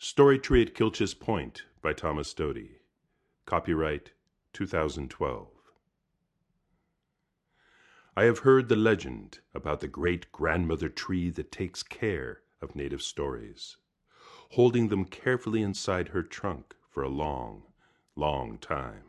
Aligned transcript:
Story 0.00 0.38
Tree 0.38 0.62
at 0.62 0.76
Kilchis 0.76 1.12
Point 1.12 1.64
by 1.82 1.92
Thomas 1.92 2.32
Doty. 2.32 2.76
Copyright 3.46 4.12
2012. 4.52 5.48
I 8.16 8.22
have 8.22 8.38
heard 8.38 8.68
the 8.68 8.76
legend 8.76 9.40
about 9.52 9.80
the 9.80 9.88
great 9.88 10.30
grandmother 10.30 10.88
tree 10.88 11.30
that 11.30 11.50
takes 11.50 11.82
care 11.82 12.42
of 12.62 12.76
native 12.76 13.02
stories, 13.02 13.76
holding 14.50 14.86
them 14.86 15.04
carefully 15.04 15.62
inside 15.62 16.10
her 16.10 16.22
trunk 16.22 16.76
for 16.88 17.02
a 17.02 17.08
long, 17.08 17.64
long 18.14 18.56
time. 18.58 19.02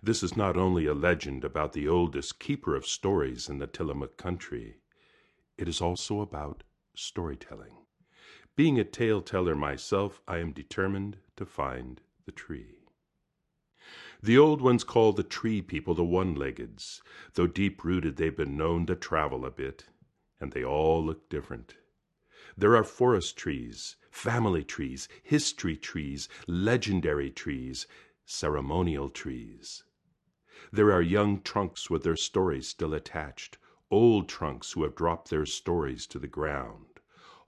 This 0.00 0.22
is 0.22 0.36
not 0.36 0.56
only 0.56 0.86
a 0.86 0.94
legend 0.94 1.42
about 1.42 1.72
the 1.72 1.88
oldest 1.88 2.38
keeper 2.38 2.76
of 2.76 2.86
stories 2.86 3.48
in 3.48 3.58
the 3.58 3.66
Tillamook 3.66 4.16
country, 4.16 4.82
it 5.58 5.66
is 5.66 5.80
also 5.80 6.20
about 6.20 6.62
storytelling. 6.94 7.79
Being 8.56 8.80
a 8.80 8.84
tale 8.84 9.22
teller 9.22 9.54
myself, 9.54 10.20
I 10.26 10.38
am 10.38 10.52
determined 10.52 11.18
to 11.36 11.46
find 11.46 12.00
the 12.26 12.32
tree. 12.32 12.80
The 14.20 14.36
old 14.36 14.60
ones 14.60 14.84
call 14.84 15.12
the 15.12 15.22
tree 15.22 15.62
people 15.62 15.94
the 15.94 16.04
one 16.04 16.34
leggeds, 16.34 17.00
though 17.34 17.46
deep 17.46 17.84
rooted 17.84 18.16
they've 18.16 18.36
been 18.36 18.56
known 18.56 18.86
to 18.86 18.96
travel 18.96 19.46
a 19.46 19.50
bit, 19.50 19.86
and 20.40 20.52
they 20.52 20.64
all 20.64 21.02
look 21.02 21.28
different. 21.28 21.76
There 22.56 22.76
are 22.76 22.84
forest 22.84 23.38
trees, 23.38 23.96
family 24.10 24.64
trees, 24.64 25.08
history 25.22 25.76
trees, 25.76 26.28
legendary 26.46 27.30
trees, 27.30 27.86
ceremonial 28.26 29.10
trees. 29.10 29.84
There 30.72 30.92
are 30.92 31.00
young 31.00 31.40
trunks 31.40 31.88
with 31.88 32.02
their 32.02 32.16
stories 32.16 32.68
still 32.68 32.94
attached, 32.94 33.58
old 33.90 34.28
trunks 34.28 34.72
who 34.72 34.82
have 34.82 34.96
dropped 34.96 35.30
their 35.30 35.46
stories 35.46 36.06
to 36.08 36.18
the 36.18 36.28
ground 36.28 36.89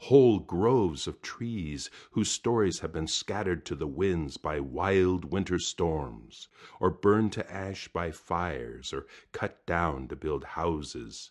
whole 0.06 0.41
groves 0.41 1.06
of 1.06 1.23
trees 1.23 1.88
whose 2.11 2.29
stories 2.29 2.80
have 2.80 2.92
been 2.92 3.06
scattered 3.06 3.65
to 3.65 3.77
the 3.77 3.87
winds 3.87 4.37
by 4.37 4.59
wild 4.59 5.25
winter 5.25 5.61
storms, 5.61 6.48
or 6.81 6.91
burned 6.91 7.33
to 7.33 7.53
ash 7.53 7.86
by 7.86 8.11
fires, 8.11 8.92
or 8.92 9.06
cut 9.31 9.64
down 9.64 10.09
to 10.09 10.17
build 10.17 10.42
houses, 10.42 11.31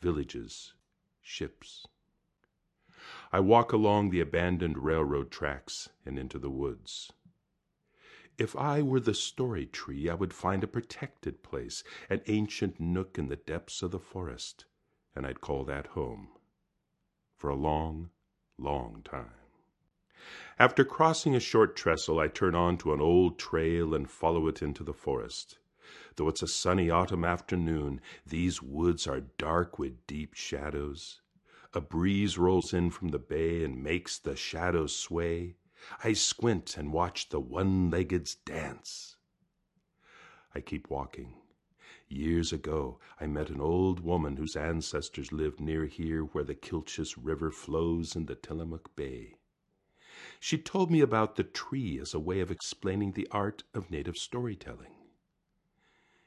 villages, 0.00 0.74
ships. 1.20 1.86
I 3.30 3.38
walk 3.38 3.72
along 3.72 4.10
the 4.10 4.20
abandoned 4.20 4.78
railroad 4.78 5.30
tracks 5.30 5.88
and 6.04 6.18
into 6.18 6.40
the 6.40 6.50
woods. 6.50 7.12
If 8.36 8.56
I 8.56 8.82
were 8.82 8.98
the 8.98 9.14
story 9.14 9.66
tree, 9.66 10.08
I 10.08 10.14
would 10.14 10.34
find 10.34 10.64
a 10.64 10.66
protected 10.66 11.44
place, 11.44 11.84
an 12.10 12.22
ancient 12.26 12.80
nook 12.80 13.16
in 13.16 13.28
the 13.28 13.36
depths 13.36 13.80
of 13.80 13.92
the 13.92 14.00
forest, 14.00 14.64
and 15.14 15.24
I'd 15.24 15.40
call 15.40 15.64
that 15.66 15.88
home 15.88 16.30
for 17.42 17.50
a 17.50 17.56
long, 17.56 18.08
long 18.56 19.02
time. 19.02 19.34
After 20.60 20.84
crossing 20.84 21.34
a 21.34 21.40
short 21.40 21.74
trestle, 21.74 22.20
I 22.20 22.28
turn 22.28 22.54
on 22.54 22.78
to 22.78 22.92
an 22.92 23.00
old 23.00 23.36
trail 23.36 23.94
and 23.94 24.08
follow 24.08 24.46
it 24.46 24.62
into 24.62 24.84
the 24.84 24.92
forest. 24.92 25.58
Though 26.14 26.28
it's 26.28 26.42
a 26.42 26.46
sunny 26.46 26.88
autumn 26.88 27.24
afternoon, 27.24 28.00
these 28.24 28.62
woods 28.62 29.08
are 29.08 29.22
dark 29.38 29.76
with 29.76 30.06
deep 30.06 30.34
shadows. 30.34 31.20
A 31.74 31.80
breeze 31.80 32.38
rolls 32.38 32.72
in 32.72 32.90
from 32.90 33.08
the 33.08 33.18
bay 33.18 33.64
and 33.64 33.82
makes 33.82 34.20
the 34.20 34.36
shadows 34.36 34.94
sway. 34.94 35.56
I 36.04 36.12
squint 36.12 36.76
and 36.76 36.92
watch 36.92 37.30
the 37.30 37.40
one 37.40 37.90
leggeds 37.90 38.36
dance. 38.36 39.16
I 40.54 40.60
keep 40.60 40.88
walking. 40.88 41.41
Years 42.14 42.52
ago 42.52 42.98
I 43.18 43.26
met 43.26 43.48
an 43.48 43.58
old 43.58 44.00
woman 44.00 44.36
whose 44.36 44.54
ancestors 44.54 45.32
lived 45.32 45.60
near 45.60 45.86
here 45.86 46.22
where 46.22 46.44
the 46.44 46.54
Kilchis 46.54 47.16
River 47.16 47.50
flows 47.50 48.14
into 48.14 48.34
Tillamook 48.34 48.94
Bay. 48.94 49.36
She 50.38 50.58
told 50.58 50.90
me 50.90 51.00
about 51.00 51.36
the 51.36 51.42
tree 51.42 51.98
as 51.98 52.12
a 52.12 52.20
way 52.20 52.40
of 52.40 52.50
explaining 52.50 53.12
the 53.12 53.26
art 53.30 53.62
of 53.72 53.90
native 53.90 54.18
storytelling. 54.18 54.92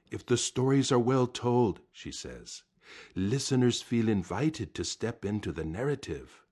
If 0.09 0.25
the 0.25 0.37
stories 0.37 0.91
are 0.91 0.97
well 0.97 1.27
told, 1.27 1.81
she 1.91 2.11
says, 2.11 2.63
listeners 3.13 3.83
feel 3.83 4.09
invited 4.09 4.73
to 4.73 4.83
step 4.83 5.23
into 5.23 5.51
the 5.51 5.65
narrative. 5.65 6.43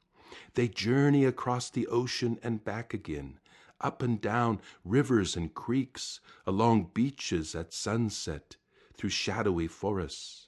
They 0.54 0.68
journey 0.68 1.26
across 1.26 1.72
the 1.72 1.88
ocean 1.88 2.38
and 2.44 2.64
back 2.64 2.94
again, 2.94 3.40
up 3.82 4.04
and 4.04 4.22
down 4.22 4.62
rivers 4.86 5.36
and 5.36 5.52
creeks, 5.56 6.20
along 6.46 6.92
beaches 6.94 7.56
at 7.56 7.74
sunset, 7.74 8.58
through 9.04 9.10
shadowy 9.10 9.68
forests. 9.68 10.48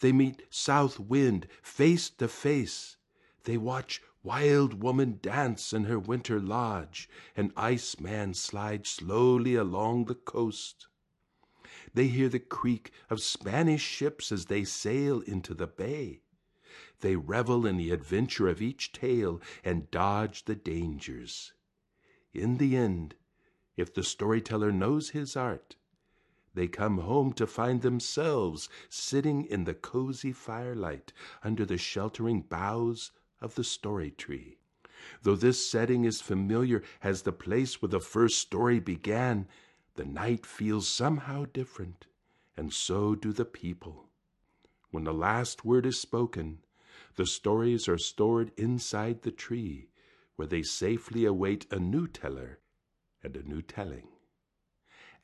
They 0.00 0.10
meet 0.10 0.44
south 0.48 0.98
wind 0.98 1.46
face 1.60 2.08
to 2.08 2.26
face. 2.26 2.96
They 3.44 3.58
watch 3.58 4.00
wild 4.22 4.82
woman 4.82 5.18
dance 5.20 5.74
in 5.74 5.84
her 5.84 5.98
winter 5.98 6.40
lodge, 6.40 7.06
and 7.36 7.52
ice 7.54 8.00
man 8.00 8.32
slide 8.32 8.86
slowly 8.86 9.56
along 9.56 10.06
the 10.06 10.14
coast. 10.14 10.86
They 11.92 12.06
hear 12.06 12.30
the 12.30 12.38
creak 12.38 12.92
of 13.10 13.20
Spanish 13.20 13.82
ships 13.82 14.32
as 14.32 14.46
they 14.46 14.64
sail 14.64 15.20
into 15.20 15.52
the 15.52 15.66
bay. 15.66 16.22
They 17.00 17.16
revel 17.16 17.66
in 17.66 17.76
the 17.76 17.90
adventure 17.90 18.48
of 18.48 18.62
each 18.62 18.92
tale 18.92 19.38
and 19.62 19.90
dodge 19.90 20.46
the 20.46 20.54
dangers. 20.54 21.52
In 22.32 22.56
the 22.56 22.74
end, 22.74 23.16
if 23.76 23.92
the 23.92 24.02
storyteller 24.02 24.72
knows 24.72 25.10
his 25.10 25.36
art, 25.36 25.76
they 26.56 26.66
come 26.66 26.96
home 26.98 27.34
to 27.34 27.46
find 27.46 27.82
themselves 27.82 28.70
sitting 28.88 29.44
in 29.44 29.64
the 29.64 29.74
cozy 29.74 30.32
firelight 30.32 31.12
under 31.44 31.66
the 31.66 31.76
sheltering 31.76 32.40
boughs 32.40 33.12
of 33.42 33.54
the 33.56 33.62
story 33.62 34.10
tree. 34.10 34.56
Though 35.22 35.36
this 35.36 35.70
setting 35.70 36.06
is 36.06 36.22
familiar 36.22 36.82
as 37.02 37.22
the 37.22 37.32
place 37.32 37.82
where 37.82 37.90
the 37.90 38.00
first 38.00 38.38
story 38.38 38.80
began, 38.80 39.46
the 39.96 40.06
night 40.06 40.46
feels 40.46 40.88
somehow 40.88 41.44
different, 41.52 42.06
and 42.56 42.72
so 42.72 43.14
do 43.14 43.34
the 43.34 43.44
people. 43.44 44.08
When 44.90 45.04
the 45.04 45.12
last 45.12 45.66
word 45.66 45.84
is 45.84 46.00
spoken, 46.00 46.60
the 47.16 47.26
stories 47.26 47.86
are 47.86 47.98
stored 47.98 48.50
inside 48.56 49.22
the 49.22 49.30
tree, 49.30 49.90
where 50.36 50.48
they 50.48 50.62
safely 50.62 51.26
await 51.26 51.70
a 51.70 51.78
new 51.78 52.06
teller 52.06 52.60
and 53.22 53.36
a 53.36 53.42
new 53.42 53.60
telling 53.60 54.08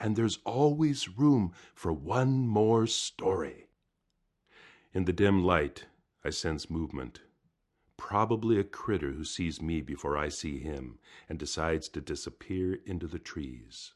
and 0.02 0.16
there's 0.16 0.40
always 0.44 1.16
room 1.16 1.52
for 1.76 1.92
one 1.92 2.44
more 2.44 2.88
story. 2.88 3.68
In 4.92 5.04
the 5.04 5.12
dim 5.12 5.44
light, 5.44 5.86
I 6.24 6.30
sense 6.30 6.68
movement. 6.68 7.20
Probably 7.96 8.58
a 8.58 8.64
critter 8.64 9.12
who 9.12 9.24
sees 9.24 9.62
me 9.62 9.80
before 9.80 10.18
I 10.18 10.28
see 10.28 10.58
him 10.58 10.98
and 11.28 11.38
decides 11.38 11.88
to 11.90 12.00
disappear 12.00 12.80
into 12.84 13.06
the 13.06 13.20
trees. 13.20 13.92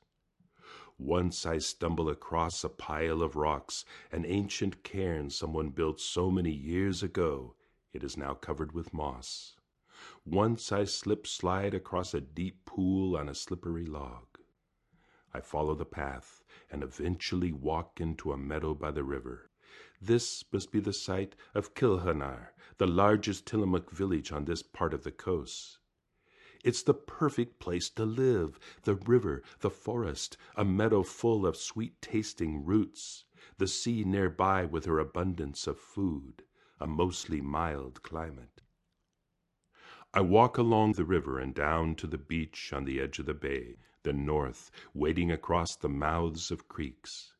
Once 0.97 1.45
I 1.45 1.59
stumble 1.59 2.09
across 2.09 2.63
a 2.63 2.69
pile 2.69 3.21
of 3.21 3.35
rocks, 3.35 3.85
an 4.13 4.25
ancient 4.25 4.85
cairn 4.85 5.29
someone 5.31 5.71
built 5.71 6.01
so 6.01 6.31
many 6.31 6.53
years 6.53 7.03
ago 7.03 7.57
it 7.93 8.05
is 8.05 8.17
now 8.17 8.33
covered 8.33 8.71
with 8.71 8.95
moss. 8.95 9.57
Once 10.25 10.71
I 10.71 10.85
slip 10.85 11.27
slide 11.27 11.75
across 11.75 12.15
a 12.15 12.21
deep 12.21 12.65
pool 12.65 13.17
on 13.17 13.29
a 13.29 13.35
slippery 13.35 13.87
log. 13.87 14.36
I 15.37 15.41
follow 15.41 15.75
the 15.75 15.85
path 15.85 16.43
and 16.71 16.83
eventually 16.83 17.53
walk 17.53 18.01
into 18.01 18.33
a 18.33 18.39
meadow 18.39 18.73
by 18.73 18.91
the 18.91 19.05
river. 19.05 19.51
This 20.01 20.43
must 20.51 20.73
be 20.73 20.81
the 20.81 20.95
site 20.95 21.37
of 21.55 21.75
Kilhanar, 21.75 22.55
the 22.79 22.87
largest 22.87 23.45
Tillamook 23.45 23.91
village 23.91 24.33
on 24.33 24.47
this 24.47 24.63
part 24.63 24.95
of 24.95 25.05
the 25.05 25.13
coast. 25.13 25.77
It's 26.65 26.83
the 26.83 26.95
perfect 26.95 27.59
place 27.59 27.91
to 27.91 28.07
live 28.07 28.59
the 28.85 28.95
river, 28.95 29.43
the 29.61 29.69
forest, 29.69 30.39
a 30.57 30.65
meadow 30.65 31.03
full 31.03 31.45
of 31.47 31.59
sweet 31.59 32.01
tasting 32.01 32.65
roots, 32.65 33.27
the 33.59 33.69
sea 33.69 34.05
nearby 34.05 34.65
with 34.65 34.87
her 34.87 34.99
abundance 34.99 35.67
of 35.67 35.79
food, 35.79 36.45
a 36.81 36.87
mostly 36.87 37.43
mild 37.43 38.03
climate. 38.03 38.63
I 40.15 40.23
walk 40.23 40.57
along 40.57 40.95
the 40.95 41.05
river 41.05 41.39
and 41.39 41.55
down 41.55 41.95
to 41.97 42.07
the 42.07 42.17
beach 42.17 42.73
on 42.73 42.87
the 42.87 43.03
edge 43.03 43.19
of 43.19 43.27
the 43.27 43.35
bay, 43.35 43.77
the 44.07 44.13
north, 44.13 44.71
wading 44.95 45.33
across 45.33 45.75
the 45.75 45.89
mouths 45.89 46.53
of 46.53 46.69
creeks. 46.69 47.33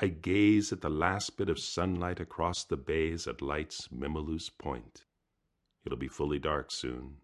I 0.00 0.08
gaze 0.08 0.72
at 0.72 0.80
the 0.80 0.88
last 0.88 1.36
bit 1.36 1.50
of 1.50 1.58
sunlight 1.58 2.20
across 2.20 2.64
the 2.64 2.78
bays 2.78 3.28
as 3.28 3.34
it 3.34 3.42
lights 3.42 3.88
Memaloose 3.92 4.48
Point. 4.48 5.04
It'll 5.84 5.98
be 5.98 6.08
fully 6.08 6.38
dark 6.38 6.70
soon. 6.70 7.18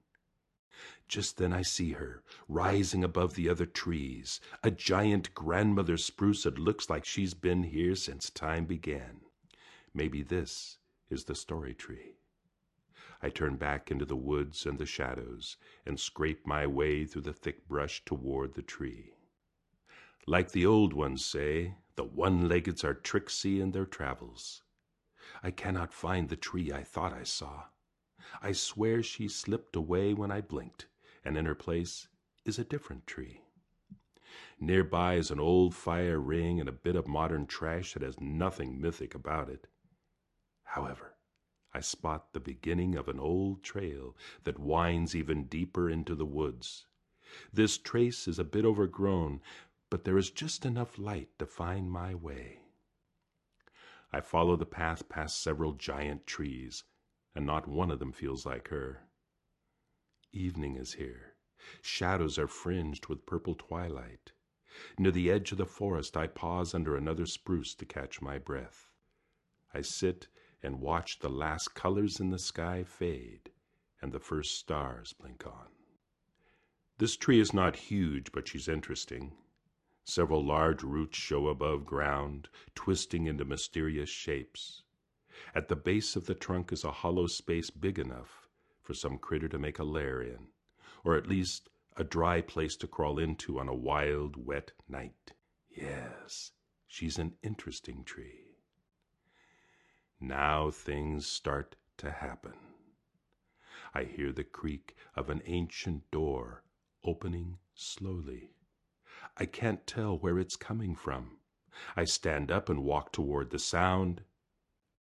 Just 1.08 1.38
then 1.38 1.54
I 1.54 1.62
see 1.62 1.92
her, 1.92 2.22
rising 2.48 3.02
above 3.02 3.34
the 3.34 3.48
other 3.48 3.64
trees, 3.64 4.40
a 4.62 4.70
giant 4.70 5.34
grandmother 5.34 5.96
spruce 5.96 6.42
that 6.42 6.58
looks 6.58 6.90
like 6.90 7.06
she's 7.06 7.32
been 7.32 7.62
here 7.62 7.94
since 7.94 8.28
time 8.28 8.66
began. 8.66 9.22
Maybe 9.94 10.22
this 10.22 10.76
is 11.08 11.24
the 11.24 11.34
story 11.34 11.72
tree. 11.72 12.19
I 13.22 13.28
turn 13.28 13.56
back 13.56 13.90
into 13.90 14.04
the 14.04 14.16
woods 14.16 14.64
and 14.64 14.78
the 14.78 14.86
shadows 14.86 15.56
and 15.84 16.00
scrape 16.00 16.46
my 16.46 16.66
way 16.66 17.04
through 17.04 17.22
the 17.22 17.32
thick 17.32 17.68
brush 17.68 18.04
toward 18.04 18.54
the 18.54 18.62
tree. 18.62 19.12
Like 20.26 20.52
the 20.52 20.64
old 20.64 20.92
ones 20.92 21.24
say, 21.24 21.76
the 21.96 22.04
one 22.04 22.48
leggeds 22.48 22.82
are 22.84 22.94
tricksy 22.94 23.60
in 23.60 23.72
their 23.72 23.86
travels. 23.86 24.62
I 25.42 25.50
cannot 25.50 25.92
find 25.92 26.28
the 26.28 26.36
tree 26.36 26.72
I 26.72 26.82
thought 26.82 27.12
I 27.12 27.24
saw. 27.24 27.64
I 28.40 28.52
swear 28.52 29.02
she 29.02 29.28
slipped 29.28 29.76
away 29.76 30.14
when 30.14 30.30
I 30.30 30.40
blinked, 30.40 30.86
and 31.24 31.36
in 31.36 31.46
her 31.46 31.54
place 31.54 32.08
is 32.44 32.58
a 32.58 32.64
different 32.64 33.06
tree. 33.06 33.42
Nearby 34.58 35.14
is 35.14 35.30
an 35.30 35.40
old 35.40 35.74
fire 35.74 36.20
ring 36.20 36.60
and 36.60 36.68
a 36.68 36.72
bit 36.72 36.96
of 36.96 37.08
modern 37.08 37.46
trash 37.46 37.94
that 37.94 38.02
has 38.02 38.20
nothing 38.20 38.80
mythic 38.80 39.14
about 39.14 39.48
it. 39.48 39.66
However, 40.62 41.16
I 41.72 41.80
spot 41.80 42.32
the 42.32 42.40
beginning 42.40 42.96
of 42.96 43.08
an 43.08 43.20
old 43.20 43.62
trail 43.62 44.16
that 44.44 44.58
winds 44.58 45.14
even 45.14 45.44
deeper 45.44 45.88
into 45.88 46.14
the 46.14 46.26
woods. 46.26 46.86
This 47.52 47.78
trace 47.78 48.26
is 48.26 48.38
a 48.38 48.44
bit 48.44 48.64
overgrown, 48.64 49.40
but 49.88 50.04
there 50.04 50.18
is 50.18 50.30
just 50.30 50.66
enough 50.66 50.98
light 50.98 51.28
to 51.38 51.46
find 51.46 51.90
my 51.90 52.14
way. 52.14 52.60
I 54.12 54.20
follow 54.20 54.56
the 54.56 54.66
path 54.66 55.08
past 55.08 55.40
several 55.40 55.74
giant 55.74 56.26
trees, 56.26 56.82
and 57.34 57.46
not 57.46 57.68
one 57.68 57.92
of 57.92 58.00
them 58.00 58.12
feels 58.12 58.44
like 58.44 58.68
her. 58.68 59.02
Evening 60.32 60.76
is 60.76 60.94
here. 60.94 61.34
Shadows 61.82 62.38
are 62.38 62.48
fringed 62.48 63.06
with 63.06 63.26
purple 63.26 63.54
twilight. 63.54 64.32
Near 64.98 65.12
the 65.12 65.30
edge 65.30 65.52
of 65.52 65.58
the 65.58 65.66
forest 65.66 66.16
I 66.16 66.26
pause 66.26 66.74
under 66.74 66.96
another 66.96 67.26
spruce 67.26 67.74
to 67.76 67.84
catch 67.84 68.20
my 68.20 68.38
breath. 68.38 68.90
I 69.72 69.82
sit 69.82 70.26
and 70.62 70.80
watch 70.80 71.18
the 71.18 71.28
last 71.28 71.74
colors 71.74 72.20
in 72.20 72.30
the 72.30 72.38
sky 72.38 72.84
fade 72.84 73.50
and 74.02 74.12
the 74.12 74.20
first 74.20 74.58
stars 74.58 75.12
blink 75.12 75.46
on. 75.46 75.68
This 76.98 77.16
tree 77.16 77.40
is 77.40 77.54
not 77.54 77.76
huge, 77.76 78.32
but 78.32 78.48
she's 78.48 78.68
interesting. 78.68 79.32
Several 80.04 80.44
large 80.44 80.82
roots 80.82 81.18
show 81.18 81.48
above 81.48 81.86
ground, 81.86 82.48
twisting 82.74 83.26
into 83.26 83.44
mysterious 83.44 84.10
shapes. 84.10 84.82
At 85.54 85.68
the 85.68 85.76
base 85.76 86.16
of 86.16 86.26
the 86.26 86.34
trunk 86.34 86.72
is 86.72 86.84
a 86.84 86.90
hollow 86.90 87.26
space 87.26 87.70
big 87.70 87.98
enough 87.98 88.48
for 88.82 88.92
some 88.94 89.18
critter 89.18 89.48
to 89.48 89.58
make 89.58 89.78
a 89.78 89.84
lair 89.84 90.20
in, 90.20 90.48
or 91.04 91.16
at 91.16 91.26
least 91.26 91.68
a 91.96 92.04
dry 92.04 92.40
place 92.40 92.76
to 92.76 92.86
crawl 92.86 93.18
into 93.18 93.58
on 93.58 93.68
a 93.68 93.74
wild, 93.74 94.36
wet 94.36 94.72
night. 94.88 95.32
Yes, 95.70 96.52
she's 96.86 97.18
an 97.18 97.34
interesting 97.42 98.04
tree. 98.04 98.49
Now 100.22 100.70
things 100.70 101.26
start 101.26 101.76
to 101.96 102.10
happen. 102.10 102.52
I 103.94 104.04
hear 104.04 104.32
the 104.32 104.44
creak 104.44 104.94
of 105.16 105.30
an 105.30 105.40
ancient 105.46 106.10
door 106.10 106.62
opening 107.02 107.58
slowly. 107.74 108.52
I 109.38 109.46
can't 109.46 109.86
tell 109.86 110.18
where 110.18 110.38
it's 110.38 110.56
coming 110.56 110.94
from. 110.94 111.38
I 111.96 112.04
stand 112.04 112.50
up 112.50 112.68
and 112.68 112.84
walk 112.84 113.12
toward 113.12 113.50
the 113.50 113.58
sound. 113.58 114.22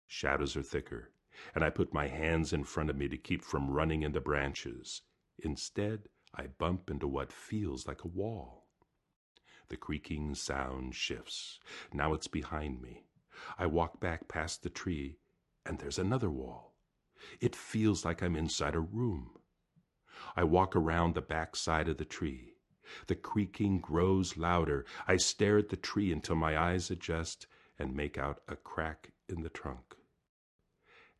Shadows 0.06 0.56
are 0.56 0.62
thicker, 0.62 1.10
and 1.56 1.64
I 1.64 1.70
put 1.70 1.92
my 1.92 2.06
hands 2.06 2.52
in 2.52 2.62
front 2.62 2.88
of 2.88 2.96
me 2.96 3.08
to 3.08 3.16
keep 3.16 3.42
from 3.42 3.68
running 3.68 4.04
into 4.04 4.20
branches. 4.20 5.02
Instead, 5.40 6.08
I 6.32 6.46
bump 6.46 6.88
into 6.88 7.08
what 7.08 7.32
feels 7.32 7.86
like 7.88 8.04
a 8.04 8.08
wall. 8.08 8.68
The 9.68 9.76
creaking 9.76 10.36
sound 10.36 10.94
shifts. 10.94 11.58
Now 11.92 12.12
it's 12.14 12.28
behind 12.28 12.80
me. 12.80 13.06
I 13.58 13.66
walk 13.66 14.00
back 14.00 14.28
past 14.28 14.62
the 14.62 14.70
tree, 14.70 15.18
and 15.64 15.78
there's 15.78 15.98
another 15.98 16.30
wall. 16.30 16.74
It 17.40 17.54
feels 17.54 18.04
like 18.04 18.22
I'm 18.22 18.36
inside 18.36 18.74
a 18.74 18.80
room. 18.80 19.38
I 20.36 20.44
walk 20.44 20.74
around 20.74 21.14
the 21.14 21.22
back 21.22 21.56
side 21.56 21.88
of 21.88 21.98
the 21.98 22.04
tree. 22.04 22.54
The 23.06 23.14
creaking 23.14 23.80
grows 23.80 24.36
louder. 24.36 24.84
I 25.06 25.16
stare 25.16 25.58
at 25.58 25.68
the 25.68 25.76
tree 25.76 26.12
until 26.12 26.36
my 26.36 26.58
eyes 26.58 26.90
adjust 26.90 27.46
and 27.78 27.94
make 27.94 28.18
out 28.18 28.42
a 28.48 28.56
crack 28.56 29.12
in 29.28 29.42
the 29.42 29.48
trunk. 29.48 29.96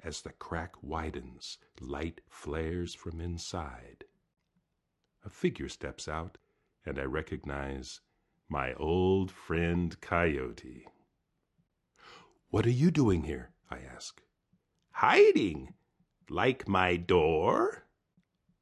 As 0.03 0.23
the 0.23 0.33
crack 0.33 0.83
widens, 0.83 1.59
light 1.81 2.23
flares 2.29 2.95
from 2.95 3.21
inside. 3.21 4.05
A 5.25 5.31
figure 5.31 5.69
steps 5.69 6.09
out, 6.09 6.39
and 6.87 6.99
I 6.99 7.05
recognize 7.05 8.01
my 8.49 8.73
old 8.75 9.31
friend 9.31 10.01
Coyote. 10.01 10.87
What 12.51 12.67
are 12.67 12.71
you 12.71 12.91
doing 12.91 13.23
here? 13.23 13.51
I 13.71 13.79
ask. 13.79 14.21
Hiding. 14.91 15.75
Like 16.29 16.67
my 16.67 16.97
door? 16.97 17.85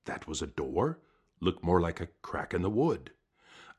That 0.04 0.28
was 0.28 0.42
a 0.42 0.46
door. 0.46 1.00
Looked 1.40 1.64
more 1.64 1.80
like 1.80 1.98
a 1.98 2.08
crack 2.20 2.52
in 2.52 2.60
the 2.60 2.68
wood. 2.68 3.12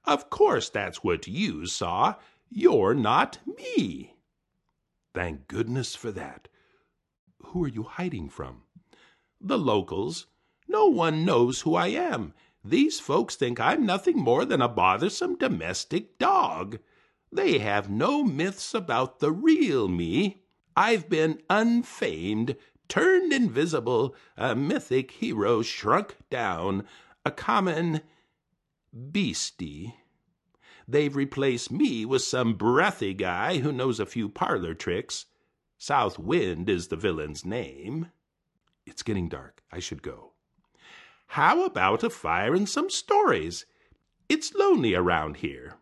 Of 0.05 0.31
course 0.31 0.67
that's 0.67 1.03
what 1.03 1.27
you 1.27 1.67
saw. 1.67 2.15
You're 2.49 2.95
not 2.95 3.37
me. 3.45 4.15
Thank 5.13 5.47
goodness 5.47 5.95
for 5.95 6.11
that. 6.11 6.47
Who 7.43 7.63
are 7.65 7.69
you 7.69 7.83
hiding 7.83 8.29
from? 8.29 8.63
The 9.39 9.59
locals. 9.59 10.25
No 10.67 10.87
one 10.87 11.23
knows 11.23 11.61
who 11.61 11.75
I 11.75 11.87
am. 11.87 12.33
These 12.63 12.99
folks 12.99 13.35
think 13.35 13.59
I'm 13.59 13.85
nothing 13.85 14.17
more 14.17 14.43
than 14.43 14.61
a 14.61 14.67
bothersome 14.67 15.35
domestic 15.37 16.17
dog. 16.17 16.79
They 17.31 17.59
have 17.59 17.89
no 17.89 18.23
myths 18.23 18.73
about 18.73 19.19
the 19.19 19.31
real 19.31 19.87
me. 19.87 20.43
I've 20.75 21.09
been 21.09 21.41
unfamed, 21.49 22.55
turned 22.87 23.31
invisible, 23.31 24.15
a 24.35 24.55
mythic 24.55 25.11
hero 25.11 25.61
shrunk 25.61 26.15
down, 26.29 26.87
a 27.25 27.31
common 27.31 28.01
beastie. 29.11 29.95
They've 30.87 31.15
replaced 31.15 31.71
me 31.71 32.03
with 32.05 32.23
some 32.23 32.55
breathy 32.55 33.13
guy 33.13 33.59
who 33.59 33.71
knows 33.71 33.99
a 33.99 34.07
few 34.07 34.27
parlor 34.27 34.73
tricks. 34.73 35.25
South 35.77 36.17
Wind 36.17 36.67
is 36.67 36.87
the 36.87 36.95
villain's 36.95 37.45
name. 37.45 38.07
It's 38.87 39.03
getting 39.03 39.29
dark. 39.29 39.61
I 39.71 39.79
should 39.79 40.01
go. 40.01 40.33
How 41.27 41.63
about 41.63 42.03
a 42.03 42.09
fire 42.09 42.55
and 42.55 42.67
some 42.67 42.89
stories? 42.89 43.67
It's 44.27 44.55
lonely 44.55 44.95
around 44.95 45.37
here. 45.37 45.75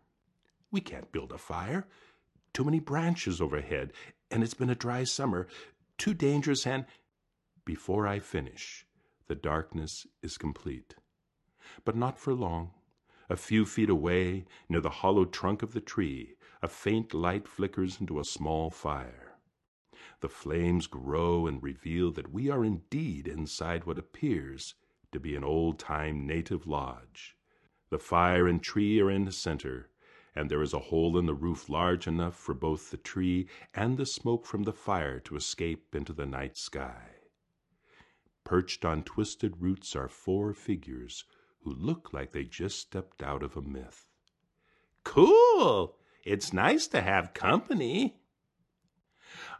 We 0.71 0.81
can't 0.81 1.11
build 1.11 1.31
a 1.31 1.37
fire. 1.37 1.87
Too 2.53 2.63
many 2.63 2.79
branches 2.79 3.39
overhead, 3.39 3.93
and 4.29 4.43
it's 4.43 4.53
been 4.53 4.69
a 4.69 4.75
dry 4.75 5.03
summer. 5.03 5.47
Too 5.97 6.13
dangerous 6.13 6.67
and. 6.67 6.85
Before 7.65 8.07
I 8.07 8.19
finish, 8.19 8.85
the 9.27 9.35
darkness 9.35 10.07
is 10.21 10.37
complete. 10.37 10.95
But 11.85 11.95
not 11.95 12.17
for 12.17 12.33
long. 12.33 12.71
A 13.29 13.35
few 13.35 13.65
feet 13.65 13.89
away, 13.89 14.45
near 14.69 14.79
the 14.79 14.89
hollow 14.89 15.25
trunk 15.25 15.61
of 15.61 15.73
the 15.73 15.81
tree, 15.81 16.35
a 16.61 16.67
faint 16.67 17.13
light 17.13 17.47
flickers 17.47 17.99
into 17.99 18.19
a 18.19 18.25
small 18.25 18.69
fire. 18.69 19.35
The 20.21 20.29
flames 20.29 20.87
grow 20.87 21.45
and 21.45 21.61
reveal 21.61 22.11
that 22.11 22.31
we 22.31 22.49
are 22.49 22.65
indeed 22.65 23.27
inside 23.27 23.85
what 23.85 23.99
appears 23.99 24.75
to 25.11 25.19
be 25.19 25.35
an 25.35 25.43
old 25.43 25.77
time 25.77 26.25
native 26.25 26.65
lodge. 26.65 27.35
The 27.89 27.99
fire 27.99 28.47
and 28.47 28.61
tree 28.61 28.99
are 28.99 29.11
in 29.11 29.25
the 29.25 29.31
center, 29.31 29.89
and 30.37 30.51
there 30.51 30.61
is 30.61 30.73
a 30.73 30.79
hole 30.79 31.17
in 31.17 31.25
the 31.25 31.33
roof 31.33 31.67
large 31.67 32.05
enough 32.05 32.35
for 32.35 32.53
both 32.53 32.91
the 32.91 32.97
tree 32.97 33.47
and 33.73 33.97
the 33.97 34.05
smoke 34.05 34.45
from 34.45 34.63
the 34.63 34.71
fire 34.71 35.19
to 35.19 35.35
escape 35.35 35.95
into 35.95 36.13
the 36.13 36.27
night 36.27 36.55
sky. 36.55 37.09
Perched 38.43 38.85
on 38.85 39.01
twisted 39.01 39.59
roots 39.59 39.95
are 39.95 40.07
four 40.07 40.53
figures 40.53 41.23
who 41.61 41.73
look 41.73 42.13
like 42.13 42.33
they 42.33 42.43
just 42.43 42.77
stepped 42.79 43.23
out 43.23 43.41
of 43.41 43.57
a 43.57 43.63
myth. 43.63 44.09
Cool! 45.03 45.97
It's 46.23 46.53
nice 46.53 46.85
to 46.89 47.01
have 47.01 47.33
company. 47.33 48.21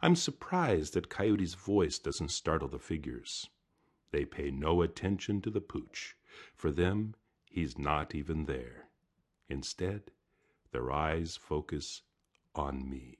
I'm 0.00 0.14
surprised 0.14 0.94
that 0.94 1.08
Coyote's 1.08 1.54
voice 1.54 1.98
doesn't 1.98 2.30
startle 2.30 2.68
the 2.68 2.78
figures. 2.78 3.50
They 4.12 4.24
pay 4.24 4.52
no 4.52 4.82
attention 4.82 5.42
to 5.42 5.50
the 5.50 5.60
pooch. 5.60 6.14
For 6.54 6.70
them, 6.70 7.16
he's 7.50 7.76
not 7.76 8.14
even 8.14 8.44
there. 8.44 8.90
Instead, 9.48 10.12
their 10.72 10.90
eyes 10.90 11.36
focus 11.36 12.02
on 12.54 12.88
me. 12.88 13.16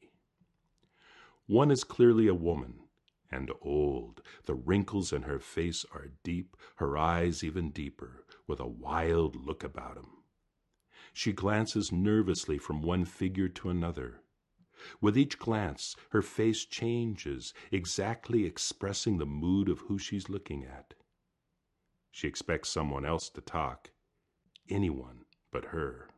One 1.46 1.70
is 1.70 1.84
clearly 1.84 2.26
a 2.26 2.34
woman, 2.34 2.80
and 3.30 3.50
old. 3.60 4.22
The 4.44 4.54
wrinkles 4.54 5.12
in 5.12 5.22
her 5.22 5.38
face 5.38 5.84
are 5.92 6.08
deep, 6.22 6.56
her 6.76 6.96
eyes 6.96 7.44
even 7.44 7.70
deeper, 7.70 8.24
with 8.46 8.60
a 8.60 8.66
wild 8.66 9.36
look 9.36 9.62
about 9.64 9.94
them. 9.94 10.10
She 11.12 11.32
glances 11.32 11.92
nervously 11.92 12.58
from 12.58 12.82
one 12.82 13.04
figure 13.04 13.48
to 13.48 13.70
another. 13.70 14.20
With 15.00 15.18
each 15.18 15.38
glance, 15.38 15.96
her 16.10 16.22
face 16.22 16.64
changes, 16.64 17.52
exactly 17.72 18.44
expressing 18.44 19.18
the 19.18 19.26
mood 19.26 19.68
of 19.68 19.80
who 19.80 19.98
she's 19.98 20.28
looking 20.28 20.64
at. 20.64 20.94
She 22.10 22.28
expects 22.28 22.68
someone 22.68 23.04
else 23.04 23.28
to 23.30 23.40
talk, 23.40 23.90
anyone 24.68 25.24
but 25.50 25.66
her. 25.66 26.08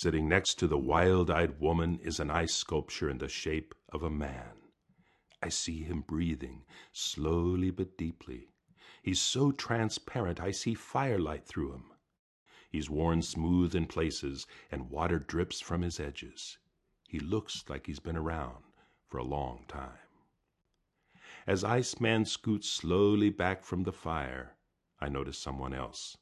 Sitting 0.00 0.28
next 0.28 0.60
to 0.60 0.68
the 0.68 0.78
wild 0.78 1.28
eyed 1.28 1.58
woman 1.58 1.98
is 2.04 2.20
an 2.20 2.30
ice 2.30 2.54
sculpture 2.54 3.10
in 3.10 3.18
the 3.18 3.26
shape 3.26 3.74
of 3.88 4.04
a 4.04 4.08
man. 4.08 4.52
I 5.42 5.48
see 5.48 5.82
him 5.82 6.02
breathing, 6.02 6.66
slowly 6.92 7.72
but 7.72 7.98
deeply. 7.98 8.52
He's 9.02 9.20
so 9.20 9.50
transparent 9.50 10.40
I 10.40 10.52
see 10.52 10.74
firelight 10.74 11.48
through 11.48 11.72
him. 11.72 11.90
He's 12.70 12.88
worn 12.88 13.22
smooth 13.22 13.74
in 13.74 13.86
places, 13.86 14.46
and 14.70 14.88
water 14.88 15.18
drips 15.18 15.60
from 15.60 15.82
his 15.82 15.98
edges. 15.98 16.58
He 17.08 17.18
looks 17.18 17.64
like 17.68 17.88
he's 17.88 17.98
been 17.98 18.16
around 18.16 18.62
for 19.08 19.18
a 19.18 19.24
long 19.24 19.64
time. 19.66 19.98
As 21.44 21.64
Iceman 21.64 22.24
scoots 22.24 22.68
slowly 22.70 23.30
back 23.30 23.64
from 23.64 23.82
the 23.82 23.92
fire, 23.92 24.54
I 25.00 25.08
notice 25.08 25.38
someone 25.38 25.74
else. 25.74 26.16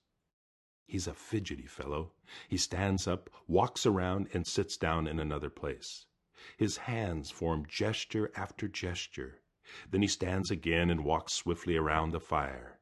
He's 0.86 1.06
a 1.06 1.14
fidgety 1.14 1.66
fellow. 1.66 2.12
He 2.48 2.56
stands 2.56 3.08
up, 3.08 3.28
walks 3.48 3.86
around, 3.86 4.28
and 4.32 4.46
sits 4.46 4.76
down 4.76 5.06
in 5.06 5.18
another 5.18 5.50
place. 5.50 6.06
His 6.56 6.76
hands 6.76 7.30
form 7.30 7.66
gesture 7.66 8.30
after 8.36 8.68
gesture. 8.68 9.40
Then 9.90 10.02
he 10.02 10.08
stands 10.08 10.50
again 10.50 10.90
and 10.90 11.04
walks 11.04 11.32
swiftly 11.32 11.76
around 11.76 12.12
the 12.12 12.20
fire. 12.20 12.78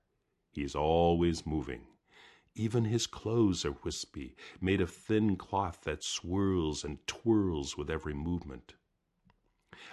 He 0.52 0.62
is 0.62 0.75
always 0.75 1.46
moving. 1.46 1.87
Even 2.54 2.84
his 2.84 3.06
clothes 3.06 3.64
are 3.64 3.78
wispy, 3.82 4.37
made 4.61 4.80
of 4.80 4.90
thin 4.90 5.37
cloth 5.37 5.80
that 5.84 6.04
swirls 6.04 6.84
and 6.84 7.04
twirls 7.06 7.76
with 7.76 7.90
every 7.90 8.14
movement. 8.14 8.75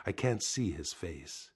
I 0.05 0.11
can't 0.11 0.43
see 0.43 0.71
his 0.71 0.93
face. 0.93 1.51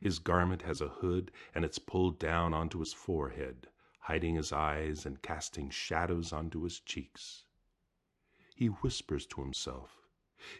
His 0.00 0.18
garment 0.18 0.62
has 0.62 0.80
a 0.80 0.88
hood, 0.88 1.30
and 1.54 1.64
it's 1.64 1.78
pulled 1.78 2.18
down 2.18 2.52
onto 2.52 2.80
his 2.80 2.92
forehead, 2.92 3.68
hiding 4.10 4.34
his 4.34 4.52
eyes 4.52 5.06
and 5.06 5.22
casting 5.22 5.70
shadows 5.70 6.32
onto 6.32 6.64
his 6.64 6.80
cheeks. 6.80 7.44
He 8.56 8.66
whispers 8.66 9.24
to 9.26 9.40
himself. 9.40 10.08